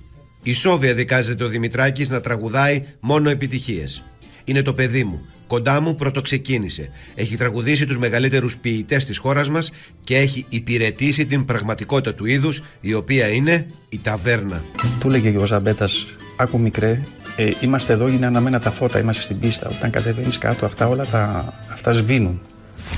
«Η 0.42 0.52
Σόβια 0.52 0.94
δικάζεται 0.94 1.44
ο 1.44 1.48
Δημητράκης 1.48 2.10
να 2.10 2.20
τραγουδάει 2.20 2.82
μόνο 3.00 3.30
επιτυχίες. 3.30 4.02
Είναι 4.44 4.62
το 4.62 4.74
παιδί 4.74 5.04
μου. 5.04 5.26
Κοντά 5.46 5.80
μου 5.80 5.94
πρώτο 5.94 6.20
ξεκίνησε. 6.20 6.90
Έχει 7.14 7.36
τραγουδήσει 7.36 7.86
τους 7.86 7.98
μεγαλύτερους 7.98 8.56
ποιητές 8.56 9.04
της 9.04 9.18
χώρας 9.18 9.48
μας 9.48 9.70
και 10.00 10.16
έχει 10.16 10.46
υπηρετήσει 10.48 11.26
την 11.26 11.44
πραγματικότητα 11.44 12.14
του 12.14 12.24
είδους, 12.26 12.62
η 12.80 12.94
οποία 12.94 13.28
είναι 13.28 13.66
η 13.88 13.98
ταβέρνα. 13.98 14.64
Του 15.00 15.08
λέγε 15.08 15.36
ο 15.36 15.46
Ζαμπέτας, 15.46 16.06
άκου 16.36 16.58
μικρέ, 16.58 17.00
ε, 17.36 17.50
είμαστε 17.60 17.92
εδώ 17.92 18.08
είναι 18.08 18.26
αναμένα 18.26 18.60
τα 18.60 18.70
φώτα, 18.70 18.98
είμαστε 18.98 19.22
στην 19.22 19.38
πίστα. 19.38 19.68
Όταν 19.68 19.90
κατεβαίνεις 19.90 20.38
κάτω, 20.38 20.66
αυτά 20.66 20.88
όλα 20.88 21.04
τα, 21.04 21.54
αυτά 21.72 21.92
σβήνουν. 21.92 22.40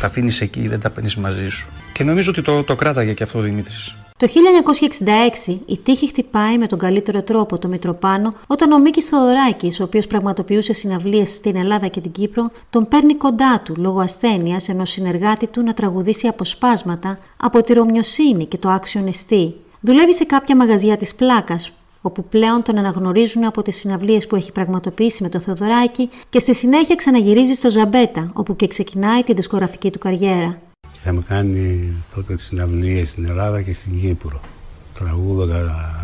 Τα 0.00 0.06
αφήνεις 0.06 0.40
εκεί, 0.40 0.68
δεν 0.68 0.80
τα 0.80 0.90
παίρνεις 0.90 1.16
μαζί 1.16 1.48
σου. 1.48 1.68
Και 1.92 2.04
νομίζω 2.04 2.30
ότι 2.30 2.42
το, 2.42 2.62
το 2.62 2.74
κράταγε 2.74 3.12
και 3.12 3.22
αυτό 3.22 3.38
ο 3.38 3.42
Δημήτρης. 3.42 3.96
Το 4.18 4.26
1966 5.46 5.58
η 5.66 5.78
τύχη 5.78 6.06
χτυπάει 6.06 6.58
με 6.58 6.66
τον 6.66 6.78
καλύτερο 6.78 7.22
τρόπο 7.22 7.58
το 7.58 7.68
Μητροπάνο 7.68 8.34
όταν 8.46 8.72
ο 8.72 8.78
Μίκης 8.78 9.04
Θοδωράκης, 9.04 9.80
ο 9.80 9.84
οποίος 9.84 10.06
πραγματοποιούσε 10.06 10.72
συναυλίες 10.72 11.28
στην 11.28 11.56
Ελλάδα 11.56 11.86
και 11.86 12.00
την 12.00 12.12
Κύπρο, 12.12 12.50
τον 12.70 12.88
παίρνει 12.88 13.14
κοντά 13.14 13.60
του 13.64 13.74
λόγω 13.76 14.00
ασθένειας 14.00 14.68
ενός 14.68 14.90
συνεργάτη 14.90 15.46
του 15.46 15.62
να 15.62 15.74
τραγουδήσει 15.74 16.26
αποσπάσματα 16.26 17.18
από 17.36 17.62
τη 17.62 17.72
Ρωμιοσύνη 17.72 18.46
και 18.46 18.58
το 18.58 18.68
Άξιο 18.68 19.00
Νεστή. 19.00 19.54
Δουλεύει 19.80 20.14
σε 20.14 20.24
κάποια 20.24 20.56
μαγαζιά 20.56 20.96
της 20.96 21.14
πλάκας 21.14 21.72
όπου 22.02 22.24
πλέον 22.24 22.62
τον 22.62 22.78
αναγνωρίζουν 22.78 23.44
από 23.44 23.62
τις 23.62 23.76
συναυλίες 23.76 24.26
που 24.26 24.36
έχει 24.36 24.52
πραγματοποιήσει 24.52 25.22
με 25.22 25.28
το 25.28 25.38
Θεοδωράκη 25.38 26.10
και 26.30 26.38
στη 26.38 26.54
συνέχεια 26.54 26.94
ξαναγυρίζει 26.94 27.54
στο 27.54 27.70
Ζαμπέτα, 27.70 28.30
όπου 28.34 28.56
και 28.56 28.66
ξεκινάει 28.66 29.22
τη 29.22 29.32
δισκογραφική 29.32 29.90
του 29.90 29.98
καριέρα. 29.98 30.58
Είχαμε 31.00 31.22
κάνει 31.28 31.92
τότε 32.14 32.34
τις 32.34 32.44
συναυλίες 32.44 33.08
στην 33.08 33.24
Ελλάδα 33.24 33.62
και 33.62 33.74
στην 33.74 34.00
Κύπρο, 34.00 34.40
τραγούδοντα 34.94 35.94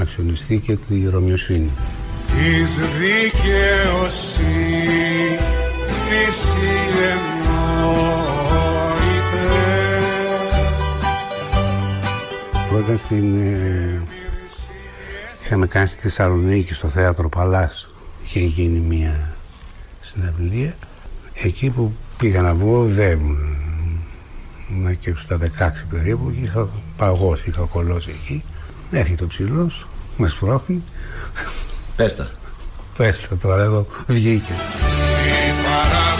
αξιονιστή 0.00 0.58
και 0.58 0.76
τη 0.76 1.08
Ρωμιοσύνη. 1.08 1.70
Της 2.26 2.76
δικαιοσύνης 2.98 4.76
Πρώτα 12.68 12.96
στην 12.96 13.40
ε, 13.40 14.02
Είχαμε 15.44 15.66
κάνει 15.66 15.86
στη 15.86 16.00
Θεσσαλονίκη 16.00 16.74
στο 16.74 16.88
θέατρο 16.88 17.28
Παλάς. 17.28 17.90
Είχε 18.24 18.40
γίνει 18.40 18.78
μια 18.78 19.34
συναυλία. 20.00 20.74
Εκεί 21.42 21.70
που 21.70 21.92
πήγα 22.18 22.42
να 22.42 22.54
βγω 22.54 22.84
δεν 22.84 23.20
ήμουν 24.70 24.98
και 24.98 25.14
στα 25.16 25.38
16 25.38 25.46
περίπου 25.90 26.32
και 26.32 26.40
είχα 26.40 26.68
παγώσει, 26.96 27.48
είχα 27.48 27.62
κολλώσει 27.62 28.10
εκεί. 28.10 28.44
Έρχεται 28.90 29.24
ο 29.24 29.26
ψηλός, 29.26 29.86
με 30.16 30.28
σπρώχνει 30.28 30.82
Πες 31.96 32.16
τα. 32.16 32.30
Πες 32.96 33.28
τα 33.28 33.36
τώρα 33.36 33.62
εδώ 33.62 33.86
βγήκε. 34.06 34.52
Η 34.52 36.15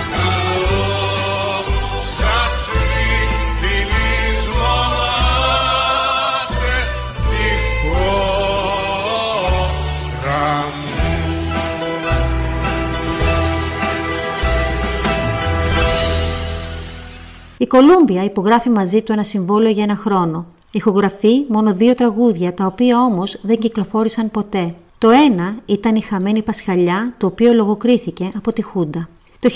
Κολούμπια 17.67 18.25
υπογράφει 18.25 18.71
μαζί 18.71 19.03
του 19.03 19.13
ένα 19.13 19.23
συμβόλαιο 19.23 19.71
για 19.71 19.83
ένα 19.83 19.97
χρόνο. 19.97 20.47
Ηχογραφεί 20.71 21.45
μόνο 21.49 21.75
δύο 21.75 21.95
τραγούδια, 21.95 22.55
τα 22.55 22.67
οποία 22.67 23.01
όμως 23.01 23.39
δεν 23.43 23.59
κυκλοφόρησαν 23.59 24.31
ποτέ. 24.31 24.75
Το 24.99 25.11
ένα 25.11 25.57
ήταν 25.67 25.95
η 25.95 26.01
Χαμένη 26.01 26.43
Πασχαλιά, 26.43 27.15
το 27.19 27.27
οποίο 27.27 27.53
λογοκρίθηκε 27.53 28.31
από 28.37 28.53
τη 28.53 28.63
Χούντα. 28.63 29.09
Το 29.41 29.49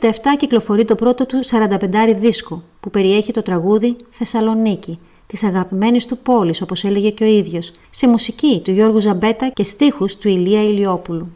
1967 0.00 0.08
κυκλοφορεί 0.38 0.84
το 0.84 0.94
πρώτο 0.94 1.26
του 1.26 1.44
45 1.44 2.16
δίσκο, 2.20 2.62
που 2.80 2.90
περιέχει 2.90 3.32
το 3.32 3.42
τραγούδι 3.42 3.96
«Θεσσαλονίκη», 4.10 4.98
της 5.26 5.42
αγαπημένης 5.42 6.06
του 6.06 6.18
πόλης, 6.18 6.62
όπως 6.62 6.84
έλεγε 6.84 7.10
και 7.10 7.24
ο 7.24 7.26
ίδιος, 7.26 7.72
σε 7.90 8.08
μουσική 8.08 8.60
του 8.64 8.70
Γιώργου 8.70 9.00
Ζαμπέτα 9.00 9.48
και 9.48 9.62
στίχους 9.62 10.16
του 10.16 10.28
Ηλία 10.28 10.62
Ηλιόπουλου. 10.62 11.28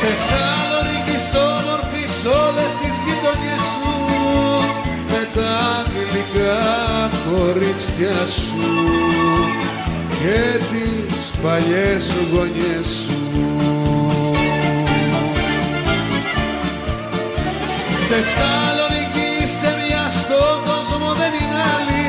Θεσσαλονίκης 0.00 0.51
όμορφης 2.22 2.40
όλες 2.46 2.72
τις 2.80 2.96
γειτονιές 3.04 3.60
σου 3.60 3.94
με 5.08 5.28
τα 5.34 5.84
γλυκά 5.92 7.10
κορίτσια 7.28 8.26
σου 8.26 8.62
και 10.18 10.64
τις 10.70 11.32
παλιές 11.42 12.10
γωνιές 12.32 12.88
σου. 13.04 13.20
Θεσσαλονίκη 18.08 19.46
σε 19.58 19.70
μια 19.80 20.08
στον 20.08 20.56
κόσμο 20.68 21.14
δεν 21.20 21.32
είναι 21.40 21.62
άλλη. 21.76 22.06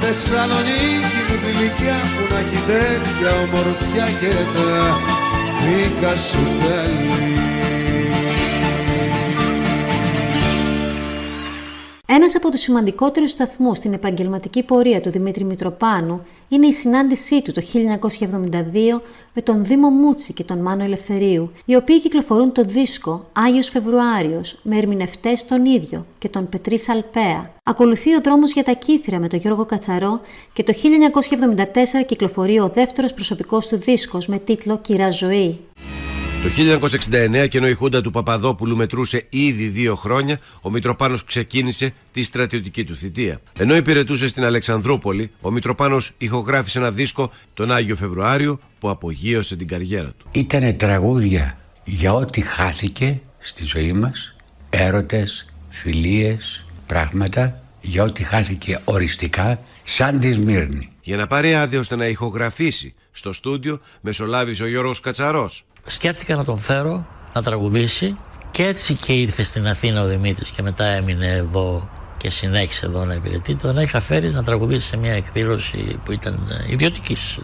Θεσσαλονίκη 0.00 1.20
μου 1.28 1.36
γλυκιά 1.44 1.98
που 2.14 2.22
να 2.32 2.38
έχει 2.38 2.60
τέτοια 2.66 3.30
ομορφιά 3.44 4.06
και 4.20 4.34
τα 4.54 4.98
δίκα 5.62 6.12
σου 6.26 6.42
τέλη 6.62 7.57
Ένας 12.10 12.36
από 12.36 12.50
τους 12.50 12.60
σημαντικότερους 12.60 13.30
σταθμούς 13.30 13.76
στην 13.76 13.92
επαγγελματική 13.92 14.62
πορεία 14.62 15.00
του 15.00 15.10
Δημήτρη 15.10 15.44
Μητροπάνου 15.44 16.26
είναι 16.48 16.66
η 16.66 16.72
συνάντησή 16.72 17.42
του 17.42 17.52
το 17.52 17.62
1972 17.62 19.00
με 19.34 19.42
τον 19.42 19.64
Δήμο 19.64 19.90
Μούτσι 19.90 20.32
και 20.32 20.44
τον 20.44 20.58
Μάνο 20.58 20.84
Ελευθερίου, 20.84 21.52
οι 21.64 21.74
οποίοι 21.74 22.00
κυκλοφορούν 22.00 22.52
το 22.52 22.64
δίσκο 22.64 23.28
Άγιος 23.32 23.68
Φεβρουάριος 23.68 24.58
με 24.62 24.76
ερμηνευτές 24.76 25.44
τον 25.44 25.64
ίδιο 25.64 26.06
και 26.18 26.28
τον 26.28 26.48
Πετρίς 26.48 26.82
Σαλπέα. 26.82 27.50
Ακολουθεί 27.62 28.14
ο 28.14 28.20
δρόμος 28.20 28.52
για 28.52 28.64
τα 28.64 28.72
Κύθρα 28.72 29.18
με 29.18 29.28
τον 29.28 29.38
Γιώργο 29.38 29.64
Κατσαρό 29.64 30.20
και 30.52 30.62
το 30.62 30.72
1974 30.72 32.04
κυκλοφορεί 32.06 32.58
ο 32.58 32.68
δεύτερος 32.68 33.14
προσωπικός 33.14 33.66
του 33.66 33.76
δίσκος 33.76 34.26
με 34.26 34.38
τίτλο 34.38 34.78
«Κυρά 34.78 35.10
Ζωή». 35.10 35.60
Το 36.42 36.48
1969 37.42 37.48
και 37.48 37.58
ενώ 37.58 37.68
η 37.68 37.74
Χούντα 37.74 38.00
του 38.00 38.10
Παπαδόπουλου 38.10 38.76
μετρούσε 38.76 39.26
ήδη 39.28 39.66
δύο 39.66 39.94
χρόνια, 39.94 40.38
ο 40.60 40.70
Μητροπάνος 40.70 41.24
ξεκίνησε 41.24 41.92
τη 42.12 42.22
στρατιωτική 42.22 42.84
του 42.84 42.96
θητεία. 42.96 43.40
Ενώ 43.58 43.76
υπηρετούσε 43.76 44.28
στην 44.28 44.44
Αλεξανδρούπολη, 44.44 45.30
ο 45.40 45.50
Μητροπάνος 45.50 46.12
ηχογράφησε 46.18 46.78
ένα 46.78 46.90
δίσκο 46.90 47.30
τον 47.54 47.72
Άγιο 47.72 47.96
Φεβρουάριο 47.96 48.60
που 48.78 48.90
απογείωσε 48.90 49.56
την 49.56 49.68
καριέρα 49.68 50.12
του. 50.16 50.26
Ήτανε 50.32 50.72
τραγούδια 50.72 51.58
για 51.84 52.12
ό,τι 52.12 52.40
χάθηκε 52.40 53.20
στη 53.38 53.64
ζωή 53.64 53.92
μας, 53.92 54.36
έρωτες, 54.70 55.52
φιλίες, 55.68 56.64
πράγματα, 56.86 57.62
για 57.80 58.02
ό,τι 58.02 58.22
χάθηκε 58.22 58.80
οριστικά, 58.84 59.60
σαν 59.84 60.20
τη 60.20 60.32
Σμύρνη. 60.32 60.90
Για 61.02 61.16
να 61.16 61.26
πάρει 61.26 61.54
άδεια 61.54 61.78
ώστε 61.78 61.96
να 61.96 62.06
ηχογραφήσει 62.06 62.94
στο 63.10 63.32
στούντιο, 63.32 63.80
μεσολάβησε 64.00 64.62
ο 64.62 64.66
Γιώργος 64.66 65.00
Κατσαρός. 65.00 65.64
Σκέφτηκα 65.88 66.36
να 66.36 66.44
τον 66.44 66.58
φέρω 66.58 67.06
να 67.34 67.42
τραγουδήσει 67.42 68.16
και 68.50 68.64
έτσι 68.64 68.94
και 68.94 69.12
ήρθε 69.12 69.42
στην 69.42 69.66
Αθήνα 69.68 70.02
ο 70.02 70.06
Δημήτρης 70.06 70.48
και 70.48 70.62
μετά 70.62 70.84
έμεινε 70.84 71.26
εδώ 71.26 71.88
και 72.16 72.30
συνέχισε 72.30 72.86
εδώ 72.86 73.04
να 73.04 73.14
υπηρετεί. 73.14 73.54
Τον 73.54 73.78
είχα 73.78 74.00
φέρει 74.00 74.30
να 74.30 74.42
τραγουδήσει 74.44 74.86
σε 74.88 74.96
μια 74.96 75.12
εκδήλωση 75.12 75.98
που 76.04 76.12
ήταν 76.12 76.38
ιδιωτικής 76.70 77.38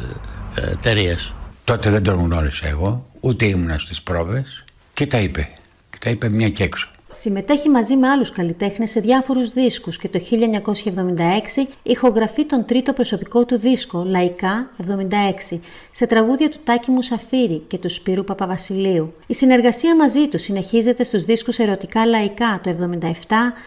εταιρείας. 0.54 1.33
Τότε 1.64 1.90
δεν 1.90 2.02
τον 2.02 2.18
γνώρισα 2.18 2.66
εγώ, 2.66 3.07
ούτε 3.20 3.44
ήμουνα 3.44 3.78
στις 3.78 4.02
πρόβες 4.02 4.64
και 4.94 5.07
τα 5.07 5.18
είπε. 5.18 5.48
Και 5.90 5.98
τα 6.00 6.11
είπε 6.11 6.28
μια 6.28 6.48
και 6.48 6.62
έξω. 6.62 6.88
Συμμετέχει 7.16 7.68
μαζί 7.68 7.96
με 7.96 8.09
άλλους 8.09 8.31
καλλιτέχνες 8.31 8.90
σε 8.90 9.00
διάφορους 9.00 9.50
δίσκους 9.50 9.98
και 9.98 10.09
το 10.09 10.18
1976 10.18 11.66
ηχογραφεί 11.83 12.44
τον 12.44 12.64
τρίτο 12.64 12.92
προσωπικό 12.92 13.44
του 13.44 13.59
δίσκο 13.59 14.05
«Λαϊκά 14.05 14.70
76» 14.88 15.59
σε 15.90 16.07
τραγούδια 16.07 16.50
του 16.50 16.57
Τάκη 16.64 16.90
Μουσαφίρη 16.90 17.59
και 17.66 17.79
του 17.79 17.88
Σπύρου 17.88 18.24
Παπαβασιλείου. 18.24 19.14
Η 19.27 19.35
συνεργασία 19.35 19.96
μαζί 19.96 20.29
του 20.29 20.38
συνεχίζεται 20.38 21.05
στους 21.05 21.24
δίσκους 21.24 21.59
«Ερωτικά 21.59 22.07
Λαϊκά» 22.07 22.61
το 22.62 22.74
1977, 23.00 23.12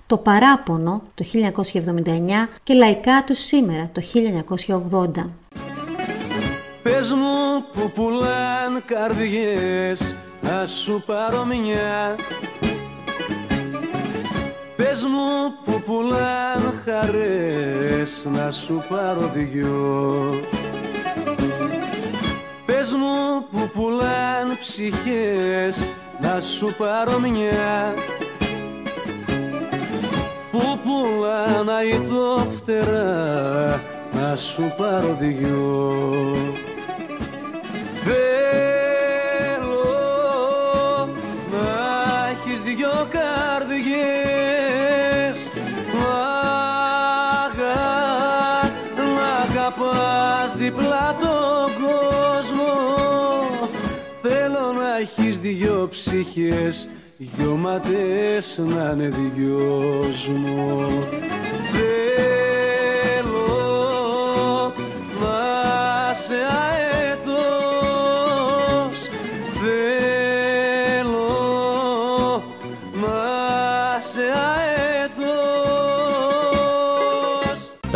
«Το 0.07 0.17
Παράπονο» 0.17 1.03
το 1.15 1.25
1979 1.25 2.49
και 2.63 2.73
«Λαϊκά 2.73 3.23
του 3.25 3.35
Σήμερα» 3.35 3.89
το 3.93 4.01
1980. 4.01 5.29
Πες 6.83 7.11
μου 7.11 7.65
που 7.73 7.91
πουλάν 7.95 8.83
καρδιές, 8.85 10.15
ας 10.41 10.71
σου 10.71 11.03
πάρω 11.05 11.45
μια 11.45 12.15
Πες 14.77 15.03
μου 15.03 15.53
που 15.65 15.81
πουλάν 15.85 16.81
χαρές 16.85 18.25
να 18.25 18.51
σου 18.51 18.83
πάρω 18.89 19.31
δυο. 19.33 20.33
Πες 22.65 22.91
μου 22.93 23.45
που 23.51 23.69
πουλάν 23.73 24.57
ψυχές 24.59 25.91
να 26.19 26.41
σου 26.41 26.73
πάρω 26.77 27.19
μια. 27.19 27.93
Που 30.51 30.79
πουλάν 30.83 31.69
αητό 31.69 32.47
φτερά 32.55 33.81
να 34.13 34.35
σου 34.35 34.73
πάρω 34.77 35.17
δυο. 35.19 35.95
Θέλω 38.03 38.76
έχεις 54.99 55.39
δυο 55.39 55.87
ψυχές 55.91 56.87
γιωματές 57.17 58.57
να 58.57 58.91
είναι 58.91 59.13
δυο 59.35 60.03
Θέλω 60.13 60.89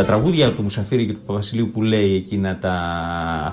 Τα 0.02 0.08
τραγούδια 0.08 0.52
του 0.52 0.62
Μουσαφίρη 0.62 1.06
και 1.06 1.14
του 1.14 1.22
Παπασιλείου 1.26 1.70
που 1.74 1.82
λέει 1.82 2.16
εκείνα 2.16 2.58
τα 2.58 2.76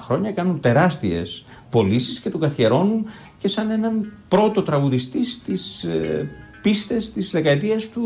χρόνια 0.05 0.33
κάνουν 0.33 0.61
τεράστιες 0.61 1.45
πωλήσεις 1.71 2.21
και 2.21 2.31
τον 2.31 2.41
καθιερώνουν 2.41 3.07
και 3.39 3.49
σαν 3.49 3.71
έναν 3.71 4.13
πρώτο 4.29 4.63
τραγουδιστή 4.63 5.25
στις 5.25 5.85
ε, 5.85 6.29
πίστες 6.63 7.13
της 7.13 7.31
δεκαετίας 7.31 7.89
του 7.89 8.05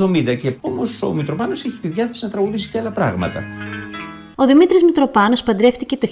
70 0.00 0.36
και 0.38 0.54
όμως 0.60 1.02
ο 1.02 1.12
Μητροπάνος 1.12 1.64
έχει 1.64 1.78
τη 1.78 1.88
διάθεση 1.88 2.24
να 2.24 2.30
τραγουδήσει 2.30 2.68
και 2.68 2.78
άλλα 2.78 2.92
πράγματα. 2.92 3.42
Ο 4.38 4.46
Δημήτρης 4.46 4.82
Μητροπάνος 4.82 5.42
παντρεύτηκε 5.42 5.96
το 5.96 6.08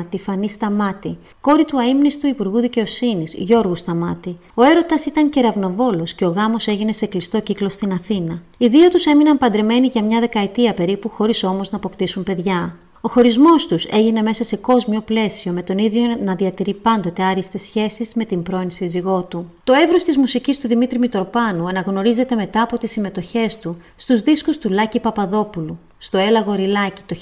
1979 0.00 0.04
τη 0.10 0.18
Φανή 0.18 0.48
Σταμάτη, 0.48 1.18
κόρη 1.40 1.64
του 1.64 1.78
αείμνηστου 1.78 2.26
Υπουργού 2.26 2.58
Δικαιοσύνης 2.60 3.34
Γιώργου 3.34 3.74
Σταμάτη. 3.74 4.38
Ο 4.54 4.62
έρωτας 4.62 5.06
ήταν 5.06 5.30
κεραυνοβόλος 5.30 6.14
και 6.14 6.24
ο 6.24 6.28
γάμος 6.28 6.66
έγινε 6.66 6.92
σε 6.92 7.06
κλειστό 7.06 7.40
κύκλο 7.40 7.68
στην 7.68 7.92
Αθήνα. 7.92 8.42
Οι 8.58 8.68
δύο 8.68 8.88
τους 8.88 9.06
έμειναν 9.06 9.38
παντρεμένοι 9.38 9.86
για 9.86 10.04
μια 10.04 10.20
δεκαετία 10.20 10.74
περίπου, 10.74 11.08
χωρίς 11.08 11.44
όμως 11.44 11.70
να 11.70 11.76
αποκτήσουν 11.76 12.22
παιδιά. 12.22 12.78
Ο 13.04 13.08
χωρισμός 13.08 13.66
τους 13.66 13.84
έγινε 13.84 14.22
μέσα 14.22 14.44
σε 14.44 14.56
κόσμιο 14.56 15.00
πλαίσιο, 15.00 15.52
με 15.52 15.62
τον 15.62 15.78
ίδιο 15.78 16.02
να 16.24 16.34
διατηρεί 16.34 16.74
πάντοτε 16.74 17.22
άριστες 17.22 17.62
σχέσεις 17.62 18.14
με 18.14 18.24
την 18.24 18.42
πρώην 18.42 18.70
σύζυγό 18.70 19.22
του. 19.22 19.50
Το 19.64 19.72
εύρος 19.72 20.04
της 20.04 20.16
μουσικής 20.16 20.58
του 20.58 20.68
Δημήτρη 20.68 20.98
Μητροπάνου 20.98 21.68
αναγνωρίζεται 21.68 22.34
μετά 22.34 22.62
από 22.62 22.78
τις 22.78 22.90
συμμετοχές 22.90 23.58
του 23.58 23.76
στους 23.96 24.20
δίσκους 24.20 24.58
του 24.58 24.70
Λάκη 24.70 25.00
Παπαδόπουλου, 25.00 25.78
στο 25.98 26.18
Έλα 26.18 26.40
Γοριλάκι 26.40 27.02
το 27.06 27.16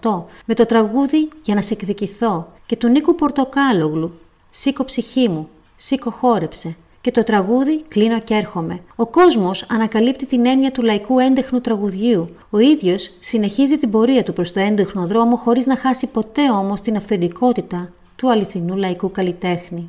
1988 0.00 0.22
με 0.46 0.54
το 0.54 0.66
τραγούδι 0.66 1.28
«Για 1.42 1.54
να 1.54 1.62
σε 1.62 1.74
εκδικηθώ» 1.74 2.52
και 2.66 2.76
του 2.76 2.88
Νίκου 2.88 3.14
Πορτοκάλογλου 3.14 4.18
«Σήκω 4.50 4.84
ψυχή 4.84 5.28
μου», 5.28 5.48
«Σήκω 5.76 6.10
χόρεψε» 6.10 6.76
και 7.02 7.10
το 7.10 7.22
τραγούδι 7.22 7.82
«Κλείνω 7.88 8.20
και 8.20 8.34
έρχομαι». 8.34 8.80
Ο 8.96 9.06
κόσμος 9.06 9.64
ανακαλύπτει 9.68 10.26
την 10.26 10.46
έννοια 10.46 10.70
του 10.70 10.82
λαϊκού 10.82 11.18
έντεχνου 11.18 11.60
τραγουδιού. 11.60 12.28
Ο 12.50 12.58
ίδιος 12.58 13.10
συνεχίζει 13.18 13.78
την 13.78 13.90
πορεία 13.90 14.22
του 14.22 14.32
προς 14.32 14.52
το 14.52 14.60
έντεχνο 14.60 15.06
δρόμο 15.06 15.36
χωρίς 15.36 15.66
να 15.66 15.76
χάσει 15.76 16.06
ποτέ 16.06 16.50
όμως 16.50 16.80
την 16.80 16.96
αυθεντικότητα 16.96 17.92
του 18.16 18.30
αληθινού 18.30 18.76
λαϊκού 18.76 19.10
καλλιτέχνη. 19.10 19.88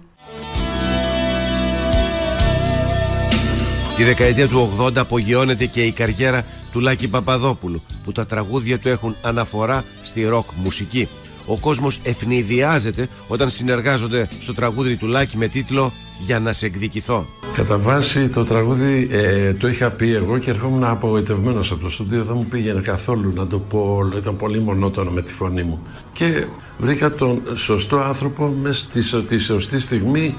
Τη 3.97 4.03
δεκαετία 4.03 4.47
του 4.47 4.69
80 4.79 4.97
απογειώνεται 4.97 5.65
και 5.65 5.83
η 5.83 5.91
καριέρα 5.91 6.45
του 6.71 6.79
Λάκη 6.79 7.07
Παπαδόπουλου 7.07 7.81
που 8.03 8.11
τα 8.11 8.25
τραγούδια 8.25 8.79
του 8.79 8.89
έχουν 8.89 9.15
αναφορά 9.21 9.83
στη 10.01 10.23
ροκ 10.23 10.47
μουσική. 10.63 11.07
Ο 11.45 11.59
κόσμος 11.59 11.99
ευνηδιάζεται 12.03 13.07
όταν 13.27 13.49
συνεργάζονται 13.49 14.27
στο 14.39 14.53
τραγούδι 14.53 14.97
του 14.97 15.07
Λάκη 15.07 15.37
με 15.37 15.47
τίτλο 15.47 15.93
«Για 16.25 16.39
να 16.39 16.53
σε 16.53 16.65
εκδικηθώ». 16.65 17.25
Κατά 17.55 17.77
βάση 17.77 18.29
το 18.29 18.43
τραγούδι 18.43 19.07
ε, 19.11 19.53
το 19.53 19.67
είχα 19.67 19.91
πει 19.91 20.13
εγώ 20.13 20.37
και 20.37 20.49
ερχόμουν 20.49 20.83
απογοητευμένος 20.83 21.71
από 21.71 21.81
το 21.81 21.89
στούντιο, 21.89 22.23
δεν 22.23 22.35
μου 22.35 22.45
πήγαινε 22.45 22.81
καθόλου 22.81 23.33
να 23.33 23.47
το 23.47 23.59
πω, 23.59 24.11
ήταν 24.17 24.35
πολύ 24.35 24.59
μονότονο 24.59 25.11
με 25.11 25.21
τη 25.21 25.33
φωνή 25.33 25.63
μου. 25.63 25.81
Και 26.13 26.45
βρήκα 26.77 27.11
τον 27.11 27.41
σωστό 27.55 27.97
άνθρωπο 27.97 28.47
μέσα 28.47 28.81
στη 28.81 29.39
σωστή 29.39 29.79
στιγμή 29.79 30.35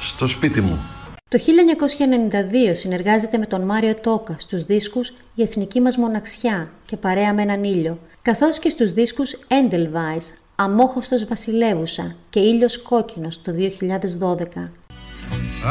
στο 0.00 0.26
σπίτι 0.26 0.60
μου. 0.60 0.78
Το 1.28 1.38
1992 1.38 2.70
συνεργάζεται 2.72 3.38
με 3.38 3.46
τον 3.46 3.62
Μάριο 3.62 3.94
Τόκα 3.94 4.36
στους 4.38 4.64
δίσκους 4.64 5.12
«Η 5.34 5.42
Εθνική 5.42 5.80
μας 5.80 5.96
Μοναξιά» 5.96 6.70
και 6.86 6.96
«Παρέα 6.96 7.34
με 7.34 7.42
έναν 7.42 7.64
ήλιο», 7.64 7.98
καθώς 8.22 8.58
και 8.58 8.68
στους 8.68 8.92
δίσκους 8.92 9.36
«Endelweiss», 9.48 10.34
«Αμόχωστος 10.56 11.24
Βασιλεύουσα» 11.24 12.16
και 12.30 12.40
«Ήλιος 12.40 12.82
Κόκκινος» 12.82 13.42
το 13.42 13.52
2012. 13.52 14.70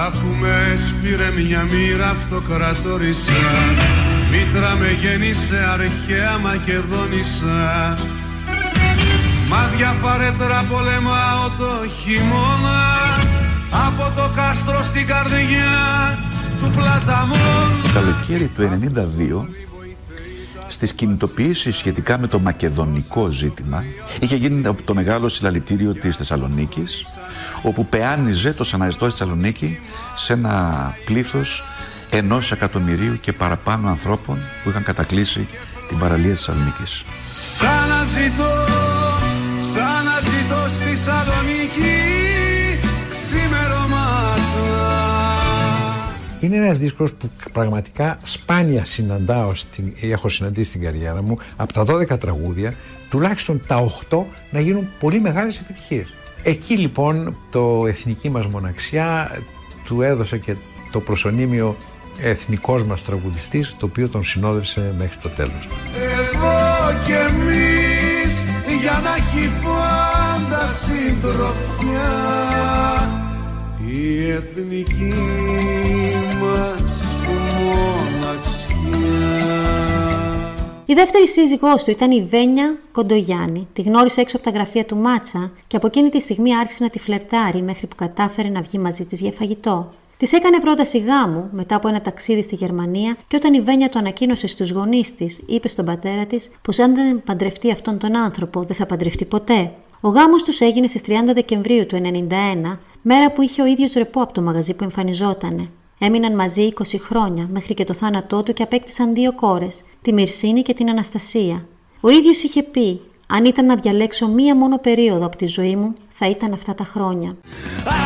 Αφού 0.06 0.28
με 0.42 0.78
σπήρε 0.88 1.30
μια 1.38 1.62
μοίρα 1.72 2.10
αυτοκρατόρισα. 2.10 3.42
Μήτρα 4.32 4.76
με 4.76 4.92
γέννησε 5.02 5.60
αρχαία 5.74 6.38
Μακεδόνισσα. 6.38 7.98
Μα 9.50 9.62
διαφαρέτρα 9.76 10.66
πολεμάω 10.72 11.46
το 11.58 11.88
χειμώνα. 12.00 12.82
Από 13.88 14.06
το 14.16 14.30
κάστρο 14.36 14.84
στην 14.84 15.08
καρδιά 15.08 15.74
του 16.62 16.70
Πλαταμών. 16.70 17.70
Το 17.84 17.90
καλοκαίρι 17.94 18.52
του 18.56 18.62
92 18.62 19.67
στις 20.68 20.94
κινητοποιήσεις 20.94 21.76
σχετικά 21.78 22.18
με 22.18 22.28
το 22.28 22.40
μακεδονικό 22.40 23.32
ζήτημα 23.32 23.84
είχε 24.20 24.36
γίνει 24.36 24.74
το 24.86 24.94
μεγάλο 24.94 25.30
συλλαλητήριο 25.30 25.94
της 25.94 26.18
Θεσσαλονίκης 26.18 27.06
όπου 27.62 27.86
πεάνιζε 27.86 28.54
το 28.54 28.64
Σαναριστό 28.64 29.06
της 29.06 29.16
Θεσσαλονίκη 29.16 29.80
σε 30.16 30.34
ένα 30.34 30.96
πλήθος 31.06 31.64
ενός 32.10 32.52
εκατομμυρίου 32.52 33.20
και 33.20 33.34
παραπάνω 33.34 33.90
ανθρώπων 33.90 34.40
που 34.64 34.70
είχαν 34.70 34.84
κατακλείσει 34.84 35.48
την 35.88 35.98
παραλία 35.98 36.32
της 36.32 36.40
Θεσσαλονίκης. 36.40 37.04
Σαν 37.58 38.08
σαν 39.74 40.24
στη 40.24 40.84
Θεσσαλονίκη 40.84 42.07
Είναι 46.58 46.66
ένας 46.66 46.78
δίσκος 46.78 47.14
που 47.14 47.30
πραγματικά 47.52 48.20
σπάνια 48.24 48.86
συναντάω, 48.86 49.56
στην, 49.56 49.94
έχω 50.02 50.30
συναντήσει 50.30 50.70
στην 50.70 50.82
καριέρα 50.82 51.22
μου, 51.22 51.38
από 51.56 51.74
τα 51.74 51.86
12 51.88 52.20
τραγούδια, 52.20 52.74
τουλάχιστον 53.10 53.62
τα 53.68 53.86
8 54.10 54.24
να 54.52 54.60
γίνουν 54.60 54.88
πολύ 55.00 55.20
μεγάλες 55.20 55.60
επιτυχίες. 55.60 56.14
Εκεί 56.44 56.78
λοιπόν 56.78 57.38
το 57.52 57.86
εθνική 57.88 58.30
μας 58.30 58.48
μοναξιά 58.48 59.32
του 59.86 60.02
έδωσε 60.02 60.38
και 60.38 60.56
το 60.92 61.00
προσωνύμιο 61.00 61.76
εθνικός 62.22 62.84
μας 62.84 63.04
τραγουδιστής, 63.04 63.76
το 63.80 63.86
οποίο 63.86 64.10
τον 64.10 64.24
συνόδευσε 64.24 64.94
μέχρι 64.98 65.18
το 65.22 65.30
τέλος. 65.30 65.68
Εδώ 66.20 66.56
και 67.06 67.14
εμείς 67.14 68.44
για 68.82 69.02
να 69.04 69.16
έχει 69.16 69.52
πάντα 69.64 70.68
συντροφιά 70.68 72.77
δεύτερη 80.98 81.28
σύζυγός 81.28 81.84
του 81.84 81.92
ήταν 81.92 82.12
η 82.12 82.24
Βένια 82.24 82.78
Κοντογιάννη. 82.92 83.68
Τη 83.74 83.82
γνώρισε 83.82 84.22
έξω 84.22 84.36
από 84.38 84.46
τα 84.46 84.52
γραφεία 84.52 84.86
του 84.86 84.98
Μάτσα 84.98 85.52
και 85.68 85.78
από 85.78 85.88
εκείνη 85.88 86.10
τη 86.10 86.20
στιγμή 86.20 86.58
άρχισε 86.58 86.84
να 86.84 86.90
τη 86.90 87.00
φλερτάρει 87.00 87.62
μέχρι 87.62 87.88
που 87.88 87.96
κατάφερε 87.96 88.50
να 88.50 88.62
βγει 88.62 88.78
μαζί 88.78 89.06
της 89.06 89.22
για 89.22 89.32
φαγητό. 89.32 89.94
Της 90.18 90.34
έκανε 90.34 90.60
πρόταση 90.60 90.98
γάμου 90.98 91.50
μετά 91.52 91.76
από 91.76 91.88
ένα 91.88 92.02
ταξίδι 92.02 92.42
στη 92.42 92.56
Γερμανία 92.56 93.18
και 93.28 93.36
όταν 93.36 93.54
η 93.54 93.62
Βένια 93.62 93.90
το 93.90 94.00
ανακοίνωσε 94.00 94.48
στους 94.48 94.72
γονείς 94.72 95.16
της, 95.16 95.40
είπε 95.46 95.68
στον 95.68 95.86
πατέρα 95.86 96.26
της 96.26 96.50
πως 96.62 96.80
αν 96.80 96.96
δεν 96.96 97.24
παντρευτεί 97.24 97.72
αυτόν 97.72 97.98
τον 97.98 98.16
άνθρωπο 98.16 98.64
δεν 98.64 98.76
θα 98.76 98.86
παντρευτεί 98.86 99.26
ποτέ. 99.26 99.72
Ο 100.02 100.10
γάμος 100.10 100.44
τους 100.44 100.60
έγινε 100.60 100.88
στις 100.88 101.02
30 101.08 101.12
Δεκεμβρίου 101.34 101.86
του 101.86 101.96
1991, 101.96 102.78
μέρα 103.02 103.32
που 103.32 103.42
είχε 103.42 103.62
ο 103.62 103.66
ίδιος 103.66 103.94
ρεπό 103.94 104.22
από 104.22 104.34
το 104.34 104.42
μαγαζί 104.42 104.74
που 104.74 104.84
εμφανιζότανε. 104.84 105.70
Έμειναν 106.00 106.36
μαζί 106.36 106.70
20 106.78 106.84
χρόνια 107.00 107.48
μέχρι 107.52 107.74
και 107.74 107.84
το 107.84 107.94
θάνατό 107.94 108.44
του 108.44 108.54
και 108.54 108.64
απέκτησαν 108.64 109.14
δύο 109.14 109.34
κόρες, 109.34 109.82
τη 110.02 110.14
Μυρσίνη 110.14 110.62
και 110.62 110.74
την 110.74 110.90
Αναστασία. 110.90 111.68
Ο 112.02 112.10
ίδιος 112.10 112.44
είχε 112.44 112.64
πει 112.64 113.02
«Αν 113.28 113.46
ήταν 113.46 113.66
να 113.66 113.76
διαλέξω 113.76 114.28
μία 114.28 114.56
μόνο 114.56 114.78
περίοδο 114.78 115.26
από 115.26 115.38
τη 115.38 115.46
ζωή 115.46 115.76
μου, 115.76 115.94
θα 116.08 116.30
ήταν 116.30 116.54
αυτά 116.54 116.76
τα 116.76 116.84
χρόνια». 116.84 117.38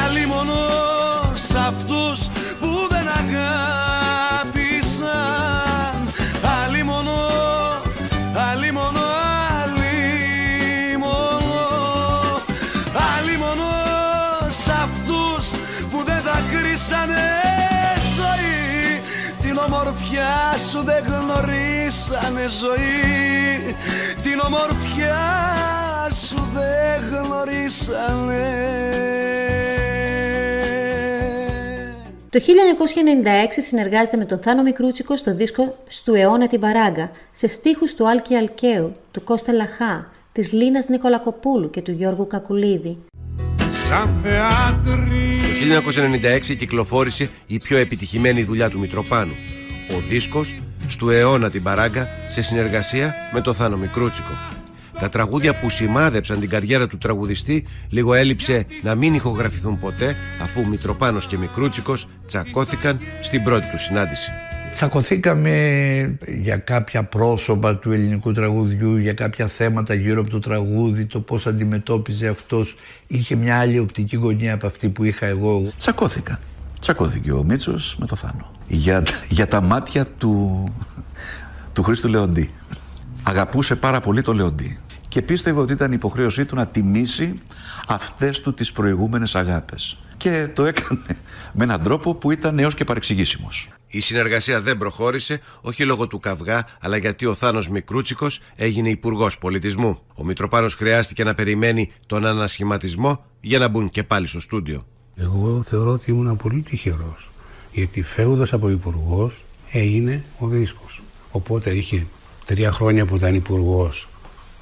Άλλοι 0.05 0.25
μόνος 0.25 1.39
σ' 1.39 1.55
αυτούς 1.55 2.29
γνωρίσανε 21.91 22.47
ζωή. 22.47 23.75
Την 24.23 24.39
ομορφιά 24.45 25.19
σου 26.11 26.49
δεν 26.53 27.09
γνωρίσανε. 27.09 28.49
Το 32.29 32.39
1996 32.39 32.43
συνεργάζεται 33.57 34.17
με 34.17 34.25
τον 34.25 34.39
Θάνο 34.39 34.63
Μικρούτσικο 34.63 35.17
στο 35.17 35.35
δίσκο 35.35 35.77
«Στου 35.87 36.13
αιώνα 36.13 36.47
την 36.47 36.59
παράγκα» 36.59 37.11
σε 37.31 37.47
στίχους 37.47 37.93
του 37.93 38.09
Άλκη 38.09 38.35
Αλκαίου, 38.35 38.95
του 39.11 39.23
Κώστα 39.23 39.51
Λαχά, 39.53 40.11
της 40.31 40.51
Λίνας 40.51 40.87
Νικολακοπούλου 40.87 41.69
και 41.69 41.81
του 41.81 41.91
Γιώργου 41.91 42.27
Κακουλίδη. 42.27 42.97
Το 45.59 45.91
1996 46.51 46.55
κυκλοφόρησε 46.57 47.29
η 47.47 47.57
πιο 47.57 47.77
επιτυχημένη 47.77 48.43
δουλειά 48.43 48.69
του 48.69 48.79
Μητροπάνου, 48.79 49.35
ο 49.89 49.99
δίσκος 50.09 50.55
«Στου 50.87 51.09
αιώνα 51.09 51.49
την 51.49 51.63
παράγκα» 51.63 52.07
σε 52.27 52.41
συνεργασία 52.41 53.15
με 53.33 53.41
το 53.41 53.53
Θάνο 53.53 53.77
Μικρούτσικο. 53.77 54.37
Τα 54.99 55.09
τραγούδια 55.09 55.55
που 55.55 55.69
σημάδεψαν 55.69 56.39
την 56.39 56.49
καριέρα 56.49 56.87
του 56.87 56.97
τραγουδιστή 56.97 57.65
λίγο 57.89 58.13
έλειψε 58.13 58.65
να 58.81 58.95
μην 58.95 59.13
ηχογραφηθούν 59.13 59.79
ποτέ 59.79 60.15
αφού 60.41 60.67
Μητροπάνος 60.67 61.27
και 61.27 61.37
Μικρούτσικος 61.37 62.07
τσακώθηκαν 62.25 62.99
στην 63.21 63.43
πρώτη 63.43 63.69
τους 63.71 63.81
συνάντηση. 63.81 64.31
Τσακωθήκαμε 64.75 66.17
για 66.27 66.57
κάποια 66.57 67.03
πρόσωπα 67.03 67.75
του 67.75 67.91
ελληνικού 67.91 68.31
τραγουδιού, 68.31 68.97
για 68.97 69.13
κάποια 69.13 69.47
θέματα 69.47 69.93
γύρω 69.93 70.21
από 70.21 70.29
το 70.29 70.39
τραγούδι, 70.39 71.05
το 71.05 71.19
πώς 71.19 71.47
αντιμετώπιζε 71.47 72.27
αυτός. 72.27 72.75
Είχε 73.07 73.35
μια 73.35 73.59
άλλη 73.59 73.79
οπτική 73.79 74.15
γωνία 74.15 74.53
από 74.53 74.67
αυτή 74.67 74.89
που 74.89 75.03
είχα 75.03 75.25
εγώ. 75.25 75.71
Τσακώθηκα. 75.77 76.39
Τσακώθηκε 76.81 77.31
ο 77.31 77.43
Μίτσος 77.43 77.95
με 77.99 78.05
το 78.05 78.15
Θάνο. 78.15 78.51
Για, 78.67 79.03
για 79.29 79.47
τα 79.47 79.61
μάτια 79.61 80.05
του, 80.05 80.63
του 81.73 81.83
Χρήστου 81.83 82.07
Λεοντή. 82.07 82.51
Αγαπούσε 83.23 83.75
πάρα 83.75 83.99
πολύ 83.99 84.21
το 84.21 84.33
Λεοντή. 84.33 84.79
και 85.07 85.21
πίστευε 85.21 85.59
ότι 85.59 85.73
ήταν 85.73 85.91
υποχρέωσή 85.91 86.45
του 86.45 86.55
να 86.55 86.67
τιμήσει 86.67 87.33
αυτές 87.87 88.41
του 88.41 88.53
τις 88.53 88.71
προηγούμενες 88.71 89.35
αγάπες. 89.35 89.97
Και 90.17 90.49
το 90.53 90.65
έκανε 90.65 91.01
με 91.53 91.63
έναν 91.63 91.83
τρόπο 91.83 92.15
που 92.15 92.31
ήταν 92.31 92.59
έως 92.59 92.75
και 92.75 92.83
παρεξηγήσιμος. 92.83 93.69
Η 93.87 93.99
συνεργασία 93.99 94.61
δεν 94.61 94.77
προχώρησε, 94.77 95.39
όχι 95.61 95.83
λόγω 95.83 96.07
του 96.07 96.19
καυγά, 96.19 96.65
αλλά 96.81 96.97
γιατί 96.97 97.25
ο 97.25 97.33
Θάνος 97.33 97.69
Μικρούτσικος 97.69 98.39
έγινε 98.55 98.89
υπουργός 98.89 99.37
πολιτισμού. 99.37 99.99
Ο 100.15 100.23
Μητροπάνος 100.23 100.75
χρειάστηκε 100.75 101.23
να 101.23 101.33
περιμένει 101.33 101.91
τον 102.05 102.25
ανασχηματισμό 102.25 103.25
για 103.41 103.59
να 103.59 103.67
μπουν 103.67 103.89
και 103.89 104.03
πάλι 104.03 104.27
στο 104.27 104.39
στούντιο. 104.39 104.85
Εγώ 105.21 105.61
θεωρώ 105.65 105.91
ότι 105.91 106.11
ήμουν 106.11 106.37
πολύ 106.37 106.61
τυχερός. 106.61 107.31
Γιατί 107.71 108.01
φεύγοντας 108.01 108.53
από 108.53 108.69
υπουργός 108.69 109.43
έγινε 109.71 110.23
ο 110.39 110.47
δίσκος. 110.47 111.01
Οπότε 111.31 111.69
είχε 111.69 112.05
τρία 112.45 112.71
χρόνια 112.71 113.05
που 113.05 113.15
ήταν 113.15 113.35
υπουργός, 113.35 114.09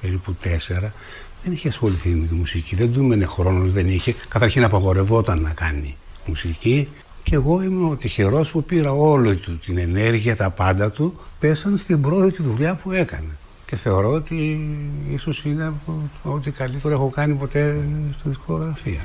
περίπου 0.02 0.34
τέσσερα, 0.34 0.94
δεν 1.44 1.54
είχε 1.54 1.68
ασχοληθεί 1.68 2.10
με 2.10 2.28
τη 2.28 2.34
μουσική. 2.34 2.76
Δεν 2.76 2.94
του 2.94 3.00
έμενε 3.00 3.26
χρόνος, 3.26 3.72
δεν 3.72 3.90
είχε. 3.90 4.16
Καταρχήν 4.28 4.64
απαγορευόταν 4.64 5.42
να 5.42 5.50
κάνει 5.50 5.96
μουσική. 6.26 6.88
Και 7.24 7.36
εγώ 7.36 7.64
είμαι 7.64 7.90
ο 7.90 7.96
τυχερός 7.96 8.52
που 8.52 8.64
πήρα 8.64 8.92
όλη 8.92 9.36
του 9.36 9.58
την 9.58 9.78
ενέργεια, 9.78 10.36
τα 10.36 10.50
πάντα 10.50 10.92
του, 10.92 11.20
πέσαν 11.40 11.78
στην 11.78 12.02
πρώτη 12.02 12.44
δουλειά 12.44 12.76
που 12.76 12.92
έκανε. 12.92 13.38
Και 13.66 13.76
θεωρώ 13.76 14.12
ότι 14.12 14.68
ίσως 15.14 15.46
είναι 15.46 15.74
ό,τι 16.24 16.52
καλύτερο 16.52 16.94
έχω 16.94 17.10
κάνει 17.10 17.34
ποτέ 17.34 17.82
στη 18.20 18.30
δισκογραφία. 18.30 19.02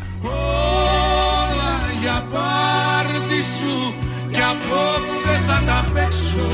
Όλα 2.04 2.12
για 2.12 2.24
πάρτι 2.32 3.42
σου 3.42 3.94
και 4.30 4.40
απόψε 4.40 5.42
θα 5.46 5.62
τα 5.66 5.90
παίξω 5.94 6.48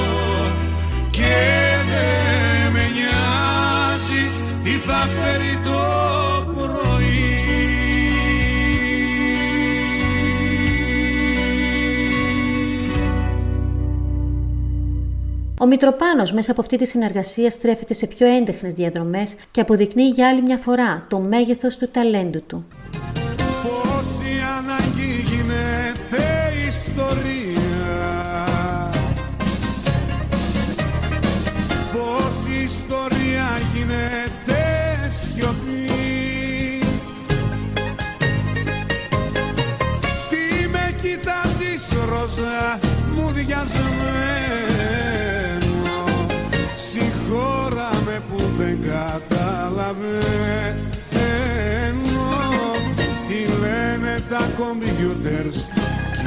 και 1.11 1.35
δεν 1.91 2.73
με 2.73 2.81
νοιάζει 2.95 4.33
τι 4.63 4.71
θα 4.71 4.97
φέρει 4.97 5.59
το 5.65 5.79
Ο 15.63 15.67
Μητροπάνος 15.67 16.33
μέσα 16.33 16.51
από 16.51 16.61
αυτή 16.61 16.77
τη 16.77 16.87
συνεργασία 16.87 17.51
στρέφεται 17.51 17.95
σε 17.95 18.07
πιο 18.07 18.27
έντεχνες 18.27 18.73
διαδρομές 18.73 19.35
και 19.51 19.61
αποδεικνύει 19.61 20.09
για 20.09 20.29
άλλη 20.29 20.43
μια 20.43 20.57
φορά 20.57 21.07
το 21.09 21.21
μέγεθος 21.21 21.77
του 21.77 21.89
ταλέντου 21.91 22.43
του. 22.47 22.67
Πόση 23.63 24.33
ανάγκη 24.59 25.30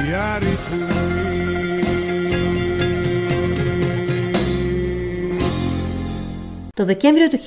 οι 0.04 0.14
αριθμοί 0.34 1.04
Το 6.76 6.84
Δεκέμβριο 6.84 7.28
του 7.28 7.38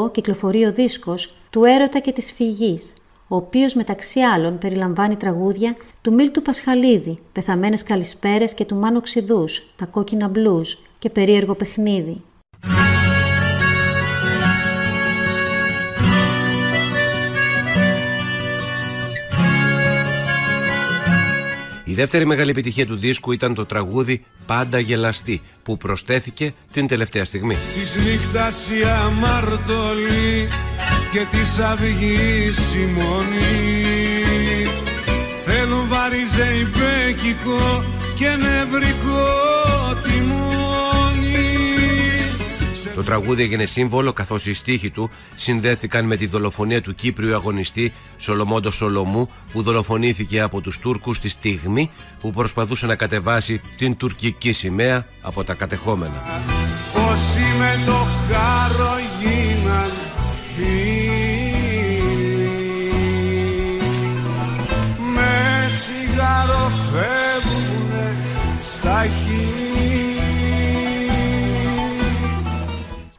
1998 0.00 0.12
κυκλοφορεί 0.12 0.64
ο 0.64 0.72
δίσκος 0.72 1.34
«Του 1.50 1.64
έρωτα 1.64 1.98
και 1.98 2.12
της 2.12 2.32
φυγής», 2.32 2.92
ο 3.28 3.36
οποίος 3.36 3.74
μεταξύ 3.74 4.20
άλλων 4.20 4.58
περιλαμβάνει 4.58 5.16
τραγούδια 5.16 5.76
του 6.02 6.12
Μίλτου 6.12 6.42
Πασχαλίδη, 6.42 7.18
«Πεθαμένες 7.32 7.82
καλησπέρες» 7.82 8.54
και 8.54 8.64
του 8.64 8.76
Μάνου 8.76 9.00
Ξιδούς, 9.00 9.72
«Τα 9.76 9.86
κόκκινα 9.86 10.28
μπλουζ» 10.28 10.72
και 10.98 11.10
«Περίεργο 11.10 11.54
παιχνίδι». 11.54 12.22
Η 21.90 21.94
δεύτερη 21.94 22.26
μεγάλη 22.26 22.50
επιτυχία 22.50 22.86
του 22.86 22.96
δίσκου 22.96 23.32
ήταν 23.32 23.54
το 23.54 23.66
τραγούδι 23.66 24.24
«Πάντα 24.46 24.78
γελαστή» 24.78 25.42
που 25.62 25.76
προσθέθηκε 25.76 26.54
την 26.72 26.86
τελευταία 26.86 27.24
στιγμή. 27.24 27.54
Της 27.54 27.96
νύχτας 28.04 28.70
η 28.70 28.82
αμαρτωλή 29.06 30.48
και 31.12 31.26
της 31.30 31.58
αυγής 31.58 32.74
η 32.74 32.84
μονή 32.96 34.66
Θέλουν 35.44 35.88
βαριζεϊπέκικο 35.88 37.84
και 38.18 38.28
νευρικό 38.28 39.26
τιμόνι 40.02 40.59
Το 42.94 43.04
τραγούδι 43.04 43.42
έγινε 43.42 43.64
σύμβολο 43.64 44.12
καθώς 44.12 44.46
οι 44.46 44.52
στίχοι 44.52 44.90
του 44.90 45.10
συνδέθηκαν 45.34 46.04
με 46.04 46.16
τη 46.16 46.26
δολοφονία 46.26 46.82
του 46.82 46.94
Κύπριου 46.94 47.34
αγωνιστή 47.34 47.92
Σολομόντος 48.16 48.74
Σολομού 48.74 49.28
που 49.52 49.62
δολοφονήθηκε 49.62 50.40
από 50.40 50.60
τους 50.60 50.78
Τούρκους 50.78 51.18
τη 51.18 51.28
στιγμή 51.28 51.90
που 52.20 52.30
προσπαθούσε 52.30 52.86
να 52.86 52.94
κατεβάσει 52.94 53.60
την 53.76 53.96
τουρκική 53.96 54.52
σημαία 54.52 55.06
από 55.20 55.44
τα 55.44 55.54
κατεχόμενα. 55.54 56.22
Όσοι 56.94 57.44
με 57.58 57.82
το 57.86 58.06
χάρο 58.30 58.94
γίναν 59.20 59.90
φίλοι 60.56 61.20
Με 65.14 65.70
τσιγάρο 65.76 66.72
φεύγουνε 66.92 68.16
στα 68.62 69.06
χείλη 69.06 69.49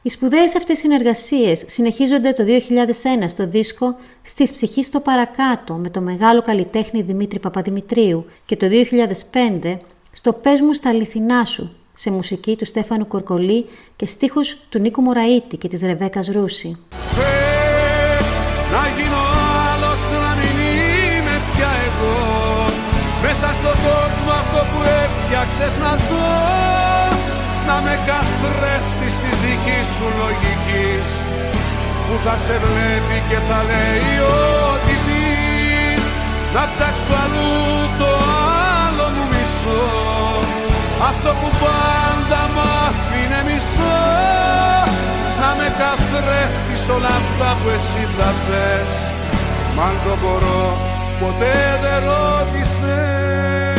Οι 0.04 0.10
σπουδαίες 0.10 0.56
αυτές 0.56 0.78
συνεργασίες 0.78 1.64
συνεχίζονται 1.68 2.32
το 2.32 2.44
2001 3.24 3.26
στο 3.28 3.48
δίσκο 3.48 3.96
«Στις 4.22 4.52
ψυχής 4.52 4.86
στο 4.86 5.00
παρακάτω» 5.00 5.74
με 5.74 5.90
το 5.90 6.02
μεγάλο 6.02 6.42
καλλιτέχνη 6.42 7.02
Δημήτρη 7.02 7.40
Παπαδημητρίου 7.40 8.26
και 8.46 8.56
το 8.56 8.68
2005 9.62 9.78
στο 10.12 10.34
«Πες 10.34 10.62
μου 10.62 10.74
στα 10.74 10.90
αληθινά 10.90 11.46
σου» 11.46 11.76
σε 11.94 12.12
μουσική 12.12 12.56
του 12.56 12.66
Στέφανου 12.66 13.08
Κορκολί 13.08 13.66
και 13.96 14.06
στίχους 14.06 14.58
του 14.70 14.80
Νίκου 14.80 15.02
Μωραήτη 15.02 15.58
και 15.58 15.68
της 15.68 15.82
Ρεβέκας 15.82 16.28
Ρούση. 16.28 16.78
Πες 16.90 18.28
να 18.74 18.84
γίνω 18.96 19.22
άλλος 19.72 20.02
να 20.24 20.32
μην 20.40 20.56
είμαι 20.68 21.36
πια 21.52 21.72
εγώ 21.88 22.16
Μέσα 23.22 23.48
στον 23.60 23.78
κόσμο 23.88 24.32
αυτό 24.44 24.60
που 24.72 24.80
έφτιαξες 25.04 25.78
να 25.84 25.92
ζω 26.08 26.30
Να 27.68 27.82
με 27.82 28.00
καθρέφτεις 28.08 28.81
θα 32.26 32.36
σε 32.46 32.56
βλέπει 32.64 33.18
και 33.30 33.40
θα 33.48 33.60
λέει 33.70 34.14
ό,τι 34.70 34.94
πεις. 35.06 36.04
Να 36.56 36.64
ψάξω 36.72 37.14
αλλού 37.24 37.54
το 38.00 38.12
άλλο 38.84 39.06
μου 39.16 39.26
μισό. 39.32 39.86
Αυτό 41.10 41.30
που 41.40 41.50
πάντα 41.64 42.42
μ' 42.54 42.62
άφηνε 42.86 43.42
μισό. 43.50 44.00
Να 45.42 45.50
με 45.58 45.68
καθρέφτεις 45.82 46.84
όλα 46.96 47.12
αυτά 47.22 47.50
που 47.60 47.68
εσύ 47.78 48.04
θα 48.16 48.30
θες. 48.44 48.94
Μ' 49.76 49.82
αν 49.88 49.96
το 50.06 50.14
μπορώ 50.22 50.66
ποτέ 51.22 51.58
δεν 51.84 52.00
ρώτησες 52.08 53.71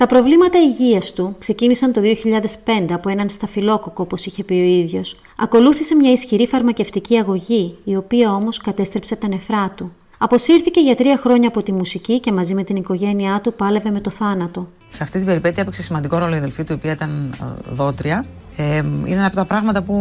Τα 0.00 0.06
προβλήματα 0.06 0.58
υγείας 0.58 1.12
του 1.12 1.36
ξεκίνησαν 1.38 1.92
το 1.92 2.00
2005 2.00 2.92
από 2.92 3.08
έναν 3.08 3.28
σταφυλόκοκο, 3.28 4.02
όπως 4.02 4.26
είχε 4.26 4.44
πει 4.44 4.54
ο 4.54 4.64
ίδιος. 4.64 5.16
Ακολούθησε 5.36 5.94
μια 5.94 6.12
ισχυρή 6.12 6.46
φαρμακευτική 6.46 7.16
αγωγή, 7.16 7.76
η 7.84 7.96
οποία 7.96 8.34
όμως 8.34 8.58
κατέστρεψε 8.58 9.16
τα 9.16 9.28
νεφρά 9.28 9.70
του. 9.70 9.92
Αποσύρθηκε 10.18 10.80
για 10.80 10.94
τρία 10.96 11.16
χρόνια 11.16 11.48
από 11.48 11.62
τη 11.62 11.72
μουσική 11.72 12.20
και 12.20 12.32
μαζί 12.32 12.54
με 12.54 12.64
την 12.64 12.76
οικογένειά 12.76 13.40
του 13.40 13.52
πάλευε 13.52 13.90
με 13.90 14.00
το 14.00 14.10
θάνατο. 14.10 14.68
Σε 14.90 15.02
αυτή 15.02 15.18
την 15.18 15.26
περιπέτεια 15.26 15.62
έπαιξε 15.62 15.82
σημαντικό 15.82 16.18
ρόλο 16.18 16.34
η 16.34 16.38
αδελφή 16.38 16.64
του, 16.64 16.72
η 16.72 16.76
οποία 16.76 16.92
ήταν 16.92 17.34
ε, 17.40 17.72
δότρια. 17.72 18.24
Ε, 18.56 18.76
είναι 18.76 19.14
ένα 19.14 19.26
από 19.26 19.36
τα 19.36 19.44
πράγματα 19.44 19.82
που. 19.82 19.94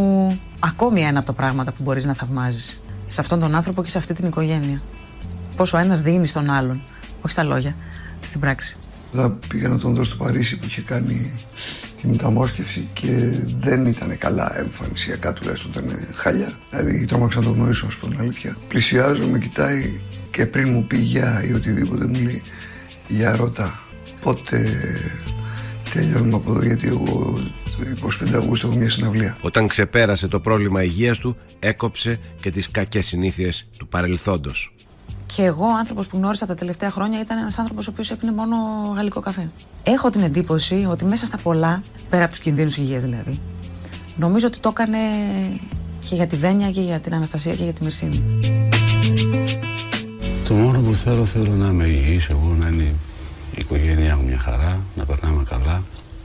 ακόμη 0.59 1.01
ένα 1.01 1.17
από 1.17 1.27
τα 1.27 1.33
πράγματα 1.33 1.71
που 1.71 1.83
μπορείς 1.83 2.05
να 2.05 2.13
θαυμάζεις. 2.13 2.81
Σε 3.07 3.21
αυτόν 3.21 3.39
τον 3.39 3.55
άνθρωπο 3.55 3.83
και 3.83 3.89
σε 3.89 3.97
αυτή 3.97 4.13
την 4.13 4.27
οικογένεια. 4.27 4.81
Πόσο 5.55 5.77
ένας 5.77 6.01
δίνει 6.01 6.27
στον 6.27 6.49
άλλον. 6.49 6.81
Όχι 7.21 7.31
στα 7.31 7.43
λόγια, 7.43 7.75
στην 8.21 8.39
πράξη. 8.39 8.77
Μετά 9.11 9.37
πήγα 9.47 9.67
να 9.67 9.77
τον 9.77 9.93
δω 9.93 10.03
στο 10.03 10.15
Παρίσι 10.15 10.57
που 10.57 10.65
είχε 10.65 10.81
κάνει 10.81 11.31
τη 12.01 12.07
μεταμόσχευση 12.07 12.87
και 12.93 13.31
δεν 13.59 13.85
ήταν 13.85 14.17
καλά 14.17 14.59
εμφανισιακά 14.59 15.33
τουλάχιστον 15.33 15.71
ήταν 15.71 15.97
χαλιά. 16.15 16.53
Δηλαδή 16.69 17.05
τρόμαξα 17.05 17.39
να 17.39 17.45
τον 17.45 17.53
γνωρίσω, 17.53 17.85
ας 17.85 17.95
πούμε 17.95 18.11
την 18.11 18.21
αλήθεια. 18.21 18.57
Πλησιάζω, 18.67 19.27
με 19.27 19.39
κοιτάει 19.39 19.99
και 20.31 20.45
πριν 20.45 20.69
μου 20.73 20.83
πει 20.83 20.97
γεια 20.97 21.43
ή 21.49 21.53
οτιδήποτε 21.53 22.05
μου 22.05 22.19
λέει 22.21 22.41
για 23.07 23.35
ρώτα 23.35 23.83
πότε 24.21 24.69
τελειώνουμε 25.93 26.35
από 26.35 26.51
εδώ 26.51 26.63
γιατί 26.63 26.87
εγώ 26.87 27.37
25 28.23 28.33
Αυγούστου 28.35 28.67
έχω 28.67 28.77
μια 28.77 28.89
συναυλία. 28.89 29.37
Όταν 29.41 29.67
ξεπέρασε 29.67 30.27
το 30.27 30.39
πρόβλημα 30.39 30.83
υγείας 30.83 31.19
του, 31.19 31.37
έκοψε 31.59 32.19
και 32.41 32.51
τις 32.51 32.71
κακές 32.71 33.05
συνήθειες 33.05 33.67
του 33.77 33.87
παρελθόντος. 33.87 34.73
Και 35.35 35.43
εγώ, 35.43 35.65
ο 35.65 35.77
άνθρωπος 35.77 36.07
που 36.07 36.17
γνώρισα 36.17 36.45
τα 36.45 36.55
τελευταία 36.55 36.89
χρόνια, 36.89 37.19
ήταν 37.19 37.37
ένας 37.37 37.59
άνθρωπος 37.59 37.87
ο 37.87 37.91
οποίος 37.91 38.11
έπινε 38.11 38.31
μόνο 38.31 38.55
γαλλικό 38.95 39.19
καφέ. 39.19 39.49
Έχω 39.83 40.09
την 40.09 40.21
εντύπωση 40.21 40.87
ότι 40.89 41.05
μέσα 41.05 41.25
στα 41.25 41.37
πολλά, 41.37 41.81
πέρα 42.09 42.23
από 42.23 42.31
τους 42.31 42.41
κινδύνους 42.41 42.77
υγείας 42.77 43.01
δηλαδή, 43.01 43.39
νομίζω 44.15 44.47
ότι 44.47 44.59
το 44.59 44.69
έκανε 44.69 44.97
και 46.07 46.15
για 46.15 46.27
τη 46.27 46.35
Βένια 46.35 46.69
και 46.71 46.81
για 46.81 46.99
την 46.99 47.13
Αναστασία 47.13 47.55
και 47.55 47.63
για 47.63 47.73
τη 47.73 47.83
Μυρσίνη. 47.83 48.23
Το 50.47 50.53
μόνο 50.53 50.79
που 50.79 50.93
θέλω, 50.93 51.25
θέλω 51.25 51.51
να 51.51 51.67
είμαι 51.67 51.85
υγιής, 51.85 52.29
εγώ 52.29 52.55
να 52.59 52.67
είναι 52.67 52.83
η 52.83 53.57
οικογένειά 53.57 54.15
μου 54.15 54.23
μια 54.27 54.37
χαρά, 54.37 54.79
να 54.95 55.05
περνάμε 55.05 55.43
καλά. 55.49 55.81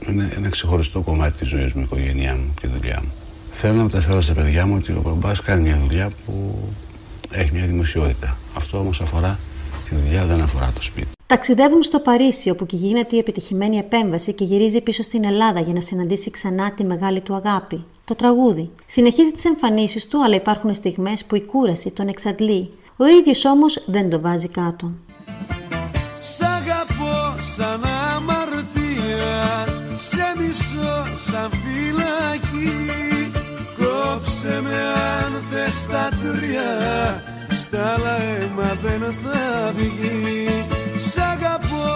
Είναι 0.09 0.31
ένα 0.35 0.49
ξεχωριστό 0.49 1.01
κομμάτι 1.01 1.37
της 1.37 1.47
ζωής 1.47 1.73
μου, 1.73 1.81
η 1.81 1.83
οικογένειά 1.83 2.35
μου, 2.35 2.53
τη 2.61 2.67
δουλειά 2.67 2.99
μου. 3.03 3.11
Θέλω 3.51 3.73
να 3.73 3.83
μεταφέρω 3.83 4.21
στα 4.21 4.33
παιδιά 4.33 4.65
μου 4.65 4.75
ότι 4.77 4.91
ο 4.91 5.01
μπαμπάς 5.05 5.41
κάνει 5.41 5.61
μια 5.61 5.77
δουλειά 5.77 6.09
που 6.25 6.63
έχει 7.39 7.51
μια 7.53 7.65
δημοσιότητα. 7.65 8.37
Αυτό 8.55 8.77
όμως 8.77 9.01
αφορά 9.01 9.39
τη 9.89 9.95
δουλειά, 9.95 10.25
δεν 10.25 10.41
αφορά 10.41 10.71
το 10.75 10.81
σπίτι. 10.81 11.07
Ταξιδεύουν 11.27 11.83
στο 11.83 11.99
Παρίσι, 11.99 12.49
όπου 12.49 12.65
και 12.65 12.75
γίνεται 12.75 13.15
η 13.15 13.19
επιτυχημένη 13.19 13.77
επέμβαση 13.77 14.33
και 14.33 14.43
γυρίζει 14.43 14.81
πίσω 14.81 15.03
στην 15.03 15.23
Ελλάδα 15.23 15.59
για 15.59 15.73
να 15.73 15.81
συναντήσει 15.81 16.31
ξανά 16.31 16.71
τη 16.71 16.83
μεγάλη 16.83 17.21
του 17.21 17.33
αγάπη, 17.33 17.85
το 18.05 18.15
τραγούδι. 18.15 18.69
Συνεχίζει 18.85 19.31
τις 19.31 19.45
εμφανίσεις 19.45 20.07
του, 20.07 20.23
αλλά 20.23 20.35
υπάρχουν 20.35 20.73
στιγμές 20.73 21.25
που 21.25 21.35
η 21.35 21.41
κούραση 21.41 21.91
τον 21.91 22.07
εξαντλεί. 22.07 22.69
Ο 22.97 23.05
ίδιος 23.05 23.45
όμως 23.45 23.83
δεν 23.85 24.09
το 24.09 24.19
βάζει 24.19 24.47
κάτω. 24.47 24.91
Αν 35.75 35.81
θες 35.81 35.87
τα 35.87 36.09
τρία 36.21 37.23
Στα 37.49 37.93
άλλα 37.93 38.17
αίμα 38.21 38.77
δεν 38.83 39.01
θα 39.23 39.73
βγει. 39.75 40.47
Σ' 40.97 41.17
αγαπώ 41.17 41.87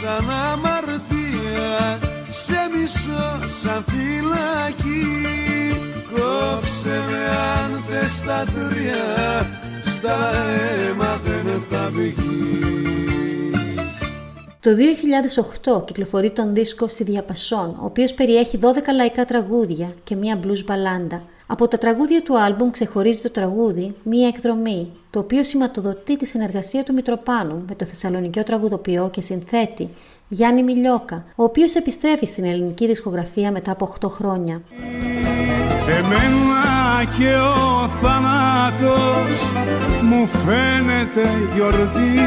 σαν 0.00 0.30
αμαρτία 0.30 1.98
Σε 2.30 2.68
μισώ 2.72 3.48
σαν 3.62 3.84
φυλακή. 3.86 5.06
Κόψε 6.12 7.02
με 7.08 7.24
αν 7.56 7.82
θες 7.88 8.22
τα 8.26 8.44
τρία 8.44 9.46
Στα 9.84 10.16
αίμα 10.88 11.20
δεν 11.24 11.62
θα 11.70 11.90
βγει. 11.90 12.56
Το 14.60 14.70
2008 15.76 15.86
κυκλοφορεί 15.86 16.30
τον 16.30 16.54
δίσκο 16.54 16.88
στη 16.88 17.04
Διαπασόν, 17.04 17.68
ο 17.68 17.84
οποίος 17.84 18.14
περιέχει 18.14 18.58
12 18.62 18.66
λαϊκά 18.94 19.24
τραγούδια 19.24 19.94
και 20.04 20.16
μία 20.16 20.36
μπλουζ 20.36 20.62
μπαλάντα. 20.64 21.22
Από 21.50 21.68
τα 21.68 21.78
τραγούδια 21.78 22.22
του 22.22 22.40
άλμπουμ 22.40 22.70
ξεχωρίζει 22.70 23.20
το 23.20 23.30
τραγούδι 23.30 23.94
«Μία 24.02 24.28
εκδρομή», 24.28 24.92
το 25.10 25.18
οποίο 25.18 25.44
σηματοδοτεί 25.44 26.16
τη 26.16 26.26
συνεργασία 26.26 26.82
του 26.82 26.92
Μητροπάνου 26.92 27.64
με 27.68 27.74
το 27.74 27.84
θεσσαλονικιό 27.84 28.42
τραγουδοποιό 28.42 29.10
και 29.12 29.20
συνθέτη 29.20 29.88
Γιάννη 30.28 30.62
Μιλιόκα, 30.62 31.24
ο 31.36 31.42
οποίος 31.42 31.74
επιστρέφει 31.74 32.26
στην 32.26 32.44
ελληνική 32.44 32.86
δισκογραφία 32.86 33.52
μετά 33.52 33.70
από 33.70 33.94
8 34.00 34.08
χρόνια. 34.08 34.62
Εμένα 35.88 37.04
και 37.18 37.34
ο 37.34 37.88
θάνατος 38.02 39.50
μου 40.02 40.26
φαίνεται 40.26 41.28
γιορτή 41.54 42.20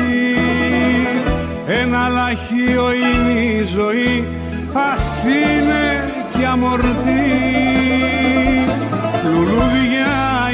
Ένα 1.81 2.07
λαχείο 2.07 2.93
είναι 2.93 3.39
η 3.39 3.63
ζωή 3.63 4.27
ας 4.73 5.23
είναι 5.23 6.11
και 6.37 6.45
αμορτή 6.45 7.41
Λουλούδια 7.51 7.80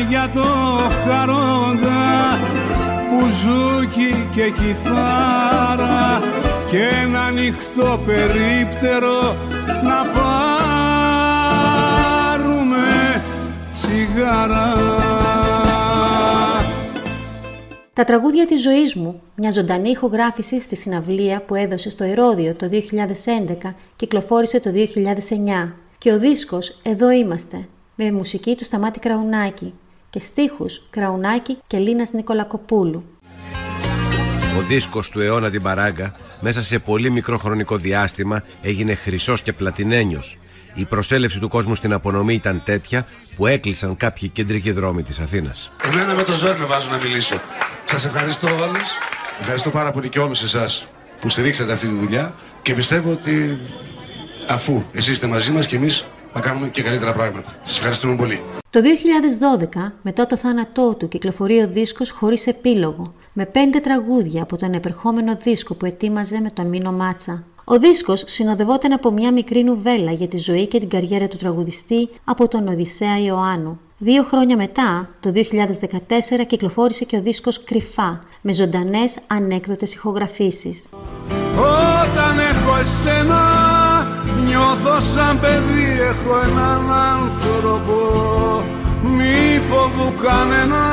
για 0.09 0.29
το 0.33 0.43
χαρόντα 1.05 2.37
μπουζούκι 3.09 4.27
και 4.35 4.49
κιθάρα 4.49 6.19
και 6.71 6.79
ένα 7.03 7.19
ανοιχτό 7.23 7.99
περίπτερο 8.05 9.35
να 9.83 10.05
πάρουμε 12.27 12.85
τσιγάρα. 13.73 14.75
Τα 17.93 18.03
τραγούδια 18.03 18.45
της 18.45 18.61
ζωής 18.61 18.95
μου, 18.95 19.21
μια 19.35 19.51
ζωντανή 19.51 19.89
ηχογράφηση 19.89 20.59
στη 20.59 20.75
συναυλία 20.75 21.41
που 21.41 21.55
έδωσε 21.55 21.89
στο 21.89 22.03
Ηρώδιο 22.03 22.53
το 22.55 22.69
2011, 22.71 23.75
κυκλοφόρησε 23.95 24.59
το 24.59 24.69
2009. 24.71 25.73
Και 25.97 26.11
ο 26.11 26.19
δίσκος 26.19 26.79
«Εδώ 26.83 27.11
είμαστε», 27.11 27.67
με 27.95 28.11
μουσική 28.11 28.55
του 28.55 28.63
Σταμάτη 28.63 28.99
Κραουνάκη 28.99 29.73
και 30.09 30.19
στίχους 30.19 30.81
Κραουνάκη 30.89 31.57
και 31.67 31.77
Λίνας 31.77 32.11
Νικολακοπούλου. 32.11 33.03
Ο 34.57 34.61
δίσκος 34.61 35.09
του 35.09 35.21
αιώνα 35.21 35.49
την 35.49 35.61
παράγκα 35.61 36.15
μέσα 36.39 36.63
σε 36.63 36.79
πολύ 36.79 37.11
μικρό 37.11 37.37
χρονικό 37.37 37.77
διάστημα 37.77 38.43
έγινε 38.61 38.95
χρυσός 38.95 39.41
και 39.41 39.53
πλατινένιος. 39.53 40.37
Η 40.73 40.85
προσέλευση 40.85 41.39
του 41.39 41.47
κόσμου 41.47 41.75
στην 41.75 41.93
απονομή 41.93 42.33
ήταν 42.33 42.61
τέτοια 42.65 43.07
που 43.35 43.47
έκλεισαν 43.47 43.97
κάποιοι 43.97 44.29
κεντρικοί 44.29 44.71
δρόμοι 44.71 45.03
της 45.03 45.19
Αθήνας. 45.19 45.71
Εμένα 45.83 46.13
με 46.13 46.23
το 46.23 46.31
ζόρι 46.31 46.59
με 46.59 46.65
βάζουν 46.65 46.91
να 46.91 46.97
μιλήσω. 46.97 47.41
Σας 47.83 48.05
ευχαριστώ 48.05 48.47
όλους. 48.47 48.89
Ευχαριστώ 49.39 49.69
πάρα 49.69 49.91
πολύ 49.91 50.09
και 50.09 50.19
όλους 50.19 50.43
εσάς 50.43 50.87
που 51.19 51.29
στηρίξατε 51.29 51.73
αυτή 51.73 51.87
τη 51.87 51.93
δουλειά 51.93 52.35
και 52.61 52.73
πιστεύω 52.73 53.11
ότι 53.11 53.59
αφού 54.47 54.83
εσείς 54.91 55.11
είστε 55.11 55.27
μαζί 55.27 55.51
μας 55.51 55.65
και 55.65 55.75
εμείς 55.75 56.05
θα 56.33 56.39
κάνουμε 56.39 56.67
και 56.67 56.81
καλύτερα 56.81 57.11
πράγματα. 57.13 57.55
Σας 57.63 57.77
ευχαριστούμε 57.77 58.15
πολύ. 58.15 58.41
Το 58.69 58.79
2012, 58.81 59.91
μετά 60.01 60.27
το 60.27 60.37
θάνατό 60.37 60.95
του, 60.95 61.07
κυκλοφορεί 61.07 61.61
ο 61.61 61.67
δίσκος 61.67 62.09
χωρίς 62.09 62.47
επίλογο, 62.47 63.13
με 63.33 63.45
πέντε 63.45 63.79
τραγούδια 63.79 64.43
από 64.43 64.57
τον 64.57 64.73
επερχόμενο 64.73 65.37
δίσκο 65.41 65.73
που 65.73 65.85
ετοίμαζε 65.85 66.39
με 66.41 66.49
τον 66.49 66.67
Μίνο 66.67 66.91
Μάτσα. 66.91 67.43
Ο 67.63 67.79
δίσκος 67.79 68.23
συνοδευόταν 68.25 68.91
από 68.91 69.11
μια 69.11 69.31
μικρή 69.31 69.63
νουβέλα 69.63 70.11
για 70.11 70.27
τη 70.27 70.37
ζωή 70.37 70.67
και 70.67 70.79
την 70.79 70.89
καριέρα 70.89 71.27
του 71.27 71.37
τραγουδιστή 71.37 72.09
από 72.23 72.47
τον 72.47 72.67
Οδυσσέα 72.67 73.19
Ιωάννου. 73.19 73.79
Δύο 73.97 74.23
χρόνια 74.23 74.55
μετά, 74.55 75.09
το 75.19 75.31
2014, 75.31 76.45
κυκλοφόρησε 76.47 77.05
και 77.05 77.17
ο 77.17 77.21
δίσκος 77.21 77.63
«Κρυφά», 77.63 78.19
με 78.41 78.53
ζωντανές 78.53 79.17
ανέκδοτες 79.27 79.93
ηχογραφήσεις. 79.93 80.89
Όταν 81.55 82.39
έχω 82.39 82.77
εσένα 82.79 83.76
νιώθω 83.76 83.76
σαν 85.01 85.39
παιδί 85.39 85.87
έχω 86.09 86.39
έναν 86.47 86.81
άνθρωπο. 87.17 87.99
Μη 89.01 89.61
φοβού 89.69 90.13
κανένα 90.23 90.85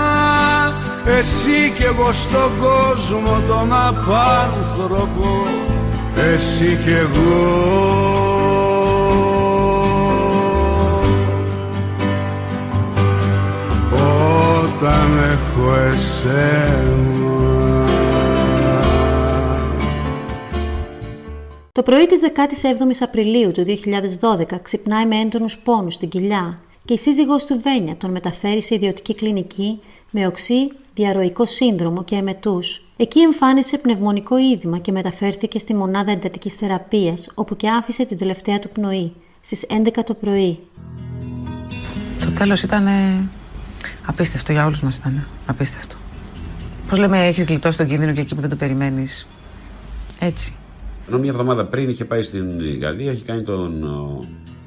εσύ 1.19 1.73
κι 1.77 1.83
εγώ 1.83 2.13
στον 2.13 2.51
κόσμο 2.61 3.43
τον 3.49 3.73
απάνθρωπο. 3.73 5.47
Εσύ 6.35 6.79
κι 6.85 6.91
εγώ. 6.91 7.75
Όταν 14.65 15.11
έχω 15.33 15.75
εσένα 15.93 17.14
Το 21.75 21.83
πρωί 21.83 22.07
της 22.07 22.21
17ης 22.23 22.97
Απριλίου 23.01 23.51
του 23.51 23.65
2012 24.21 24.61
ξυπνάει 24.63 25.07
με 25.07 25.17
έντονους 25.17 25.59
πόνους 25.59 25.95
στην 25.95 26.09
κοιλιά 26.09 26.59
και 26.85 26.93
η 26.93 26.99
σύζυγός 26.99 27.45
του 27.45 27.61
Βένια 27.63 27.97
τον 27.97 28.11
μεταφέρει 28.11 28.63
σε 28.63 28.75
ιδιωτική 28.75 29.15
κλινική 29.15 29.81
με 30.11 30.27
οξύ, 30.27 30.73
διαρροϊκό 30.95 31.47
σύνδρομο 31.47 32.05
και 32.05 32.17
εμετούς. 32.17 32.93
Εκεί 32.97 33.21
εμφάνισε 33.21 33.79
πνευμονικό 33.79 34.39
είδημα 34.39 34.79
και 34.79 34.93
μεταφέρθηκε 34.93 35.59
στη 35.59 35.75
μονάδα 35.75 36.11
εντατικής 36.11 36.55
θεραπείας 36.55 37.31
όπου 37.35 37.57
και 37.57 37.69
άφησε 37.69 38.05
την 38.05 38.19
τελευταία 38.19 38.59
του 38.59 38.69
πνοή 38.69 39.13
στις 39.41 39.67
11 39.69 40.05
το 40.05 40.15
πρωί. 40.15 40.59
Το 42.21 42.31
τέλος 42.31 42.63
ήταν 42.63 42.87
ε, 42.87 43.29
απίστευτο 44.07 44.53
για 44.53 44.67
όλους 44.67 44.83
μας 44.83 44.97
ήταν. 44.97 45.27
Απίστευτο. 45.47 45.97
Πώς 46.89 46.99
λέμε 46.99 47.27
έχεις 47.27 47.45
γλιτώσει 47.45 47.77
τον 47.77 47.87
κίνδυνο 47.87 48.13
και 48.13 48.21
εκεί 48.21 48.35
που 48.35 48.41
δεν 48.41 48.51
το 48.51 48.57
περιμένεις. 48.57 49.29
Έτσι. 50.19 50.55
Ενώ 51.09 51.19
μια 51.19 51.31
εβδομάδα 51.31 51.65
πριν 51.65 51.89
είχε 51.89 52.05
πάει 52.05 52.23
στην 52.23 52.79
Γαλλία, 52.81 53.13
είχε 53.13 53.25
κάνει 53.25 53.43
τον, 53.43 53.85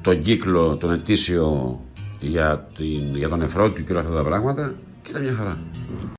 τον 0.02 0.22
κύκλο, 0.22 0.76
τον 0.76 0.92
ετήσιο 0.92 1.80
για, 2.20 2.68
την, 2.76 3.16
για 3.16 3.28
τον 3.28 3.38
νεφρό 3.38 3.70
του 3.70 3.84
και 3.84 3.92
όλα 3.92 4.00
αυτά 4.00 4.14
τα 4.14 4.22
πράγματα 4.22 4.74
και 5.02 5.10
ήταν 5.10 5.22
μια 5.22 5.32
χαρά. 5.32 5.58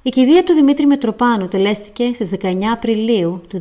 Η 0.02 0.10
κηδεία 0.10 0.44
του 0.44 0.54
Δημήτρη 0.54 0.86
Μετροπάνου 0.86 1.48
τελέστηκε 1.48 2.10
στις 2.14 2.32
19 2.42 2.56
Απριλίου 2.74 3.42
του 3.48 3.60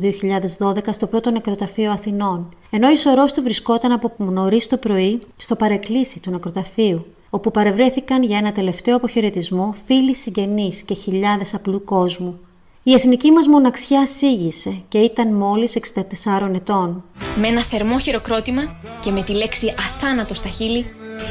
2012 0.59 0.77
στο 0.91 1.07
πρώτο 1.07 1.31
νεκροταφείο 1.31 1.91
Αθηνών, 1.91 2.49
ενώ 2.69 2.89
η 2.89 2.95
σωρός 2.95 3.33
του 3.33 3.43
βρισκόταν 3.43 3.91
από 3.91 4.13
νωρίς 4.17 4.67
το 4.67 4.77
πρωί 4.77 5.19
στο 5.37 5.55
παρεκκλήσι 5.55 6.19
του 6.19 6.31
νεκροταφείου, 6.31 7.05
όπου 7.29 7.51
παρευρέθηκαν 7.51 8.23
για 8.23 8.37
ένα 8.37 8.51
τελευταίο 8.51 8.95
αποχαιρετισμό 8.95 9.75
φίλοι 9.85 10.15
συγγενείς 10.15 10.81
και 10.81 10.93
χιλιάδες 10.93 11.53
απλού 11.53 11.83
κόσμου. 11.83 12.39
Η 12.83 12.93
εθνική 12.93 13.31
μας 13.31 13.47
μοναξιά 13.47 14.05
σήγησε 14.05 14.81
και 14.87 14.97
ήταν 14.97 15.33
μόλις 15.33 15.75
64 15.75 16.55
ετών. 16.55 17.03
Με 17.39 17.47
ένα 17.47 17.61
θερμό 17.61 17.99
χειροκρότημα 17.99 18.79
και 19.01 19.11
με 19.11 19.21
τη 19.21 19.31
λέξη 19.31 19.73
αθάνατος 19.77 20.37
στα 20.37 20.49
χείλη, 20.49 20.85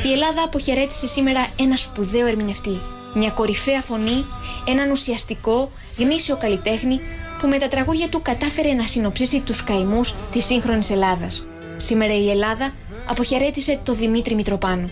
Η 0.04 0.12
Ελλάδα 0.12 0.42
αποχαιρέτησε 0.44 1.06
σήμερα 1.06 1.46
ένα 1.58 1.76
σπουδαίο 1.76 2.26
ερμηνευτή. 2.26 2.80
Μια 3.14 3.30
κορυφαία 3.30 3.82
φωνή, 3.82 4.24
έναν 4.68 4.90
ουσιαστικό, 4.90 5.70
γνήσιο 5.98 6.36
καλλιτέχνη 6.36 7.00
που 7.40 7.48
με 7.48 7.58
τα 7.58 7.68
τραγούδια 7.68 8.08
του 8.08 8.22
κατάφερε 8.22 8.72
να 8.72 8.86
συνοψίσει 8.86 9.40
τους 9.40 9.64
καημούς 9.64 10.14
της 10.32 10.44
σύγχρονης 10.44 10.90
Ελλάδας. 10.90 11.46
Σήμερα 11.76 12.14
η 12.14 12.30
Ελλάδα 12.30 12.72
αποχαιρέτησε 13.08 13.80
το 13.82 13.92
Δημήτρη 13.92 14.34
Μητροπάνο. 14.34 14.88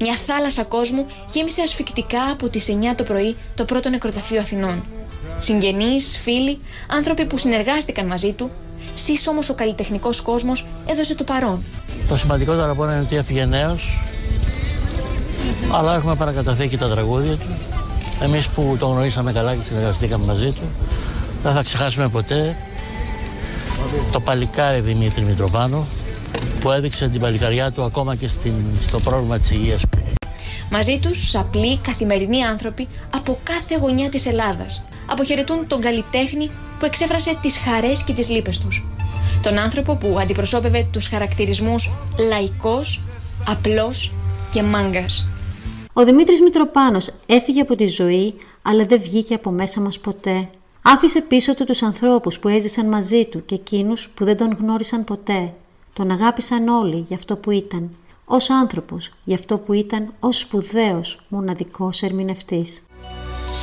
Μια 0.00 0.14
θάλασσα 0.14 0.64
κόσμου 0.64 1.06
γέμισε 1.32 1.62
ασφικτικά 1.62 2.30
από 2.30 2.48
τις 2.48 2.68
9 2.68 2.94
το 2.96 3.02
πρωί 3.02 3.36
το 3.54 3.64
πρώτο 3.64 3.88
νεκροταφείο 3.88 4.40
Αθηνών. 4.40 4.84
Συγγενείς, 5.42 6.18
φίλοι, 6.22 6.58
άνθρωποι 6.88 7.24
που 7.26 7.36
συνεργάστηκαν 7.36 8.06
μαζί 8.06 8.32
του, 8.32 8.50
σεις 8.94 9.26
όμως 9.26 9.48
ο 9.48 9.54
καλλιτεχνικός 9.54 10.20
κόσμος 10.20 10.66
έδωσε 10.86 11.14
το 11.14 11.24
παρόν. 11.24 11.62
Το 12.08 12.16
σημαντικότερο 12.16 12.70
από 12.70 12.82
όλα 12.82 12.92
είναι 12.92 13.02
ότι 13.02 13.16
έφυγε 13.16 13.44
νέος, 13.44 14.00
αλλά 15.72 15.94
έχουμε 15.94 16.14
παρακαταθήκη 16.14 16.76
τα 16.76 16.88
τραγούδια 16.88 17.32
του. 17.32 17.46
Εμείς 18.22 18.48
που 18.48 18.76
τον 18.78 18.90
γνωρίσαμε 18.90 19.32
καλά 19.32 19.54
και 19.54 19.62
συνεργαστήκαμε 19.68 20.24
μαζί 20.24 20.50
του, 20.50 20.62
δεν 21.42 21.54
θα 21.54 21.62
ξεχάσουμε 21.62 22.08
ποτέ 22.08 22.56
το 24.12 24.20
παλικάρι 24.20 24.80
Δημήτρη 24.80 25.24
Μητροπάνο 25.24 25.86
που 26.60 26.70
έδειξε 26.70 27.08
την 27.08 27.20
παλικαριά 27.20 27.70
του 27.70 27.82
ακόμα 27.82 28.14
και 28.14 28.28
στην, 28.28 28.54
στο 28.86 29.00
πρόβλημα 29.00 29.38
της 29.38 29.50
υγείας 29.50 29.80
που 29.80 29.98
είχε. 29.98 30.19
Μαζί 30.70 30.98
τους 31.02 31.34
απλοί 31.34 31.78
καθημερινοί 31.78 32.44
άνθρωποι 32.44 32.86
από 33.14 33.38
κάθε 33.42 33.78
γωνιά 33.78 34.08
της 34.08 34.26
Ελλάδας 34.26 34.84
αποχαιρετούν 35.06 35.66
τον 35.66 35.80
καλλιτέχνη 35.80 36.50
που 36.78 36.84
εξέφρασε 36.84 37.38
τις 37.42 37.58
χαρές 37.58 38.04
και 38.04 38.12
τις 38.12 38.30
λύπες 38.30 38.58
τους. 38.58 38.86
Τον 39.42 39.58
άνθρωπο 39.58 39.96
που 39.96 40.16
αντιπροσώπευε 40.20 40.86
τους 40.92 41.08
χαρακτηρισμούς 41.08 41.92
λαϊκός, 42.28 43.00
απλός 43.46 44.12
και 44.50 44.62
μάγκας. 44.62 45.26
Ο 45.92 46.04
Δημήτρης 46.04 46.40
Μητροπάνος 46.40 47.10
έφυγε 47.26 47.60
από 47.60 47.76
τη 47.76 47.86
ζωή, 47.86 48.34
αλλά 48.62 48.84
δεν 48.84 49.00
βγήκε 49.00 49.34
από 49.34 49.50
μέσα 49.50 49.80
μας 49.80 49.98
ποτέ. 49.98 50.48
Άφησε 50.82 51.20
πίσω 51.20 51.54
του 51.54 51.64
τους 51.64 51.82
ανθρώπους 51.82 52.38
που 52.38 52.48
έζησαν 52.48 52.86
μαζί 52.86 53.24
του 53.24 53.44
και 53.44 53.54
εκείνους 53.54 54.08
που 54.14 54.24
δεν 54.24 54.36
τον 54.36 54.56
γνώρισαν 54.60 55.04
ποτέ. 55.04 55.52
Τον 55.92 56.10
αγάπησαν 56.10 56.68
όλοι 56.68 57.04
για 57.08 57.16
αυτό 57.16 57.36
που 57.36 57.50
ήταν. 57.50 57.90
Ως 58.32 58.50
άνθρωπος, 58.50 59.12
για 59.24 59.36
αυτό 59.36 59.58
που 59.58 59.72
ήταν 59.72 60.12
ως 60.20 60.38
σπουδαίος, 60.38 61.20
μοναδικός 61.28 62.02
ερμηνευτής. 62.02 62.82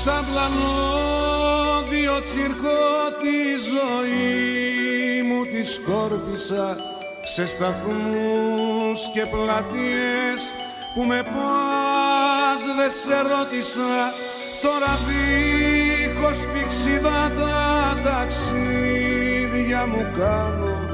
Σαν 0.04 0.26
πλανόδιο 0.32 2.22
τσιρκό 2.24 2.88
τη 3.22 3.38
ζωή 3.72 5.22
μου 5.28 5.44
τη 5.44 5.64
σκόρπισα 5.64 6.78
σε 7.24 7.48
σταθμούς 7.48 9.00
και 9.14 9.26
πλατείες 9.32 10.42
που 10.94 11.04
με 11.04 11.24
πας 11.24 12.62
δεν 12.78 12.92
σε 12.92 13.22
ρώτησα 13.22 13.94
τώρα 14.62 14.92
δίχως 15.08 16.40
πηξιδά 16.54 17.32
τα 17.38 18.00
ταξίδια 18.04 19.86
μου 19.86 20.12
κάνω 20.18 20.87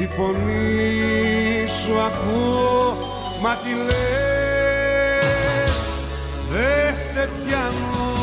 τη 0.00 0.06
φωνή 0.06 1.66
σου 1.66 1.92
ακούω 2.00 2.96
μα 3.42 3.54
τι 3.54 3.70
λες 3.86 5.76
δεν 6.50 6.96
σε 6.96 7.28
πιάνω 7.44 8.19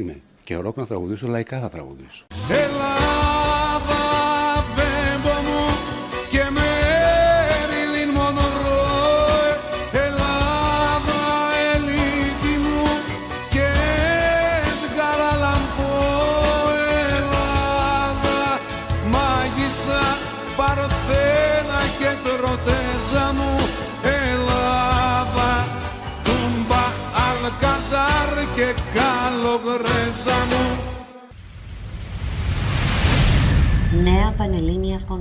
είμαι. 0.00 0.20
Και 0.44 0.56
ροκ 0.56 0.76
να 0.76 0.86
τραγουδήσω, 0.86 1.28
λαϊκά 1.28 1.60
θα 1.60 1.68
τραγουδήσω. 1.68 2.26
Ελλάδα 2.48 2.77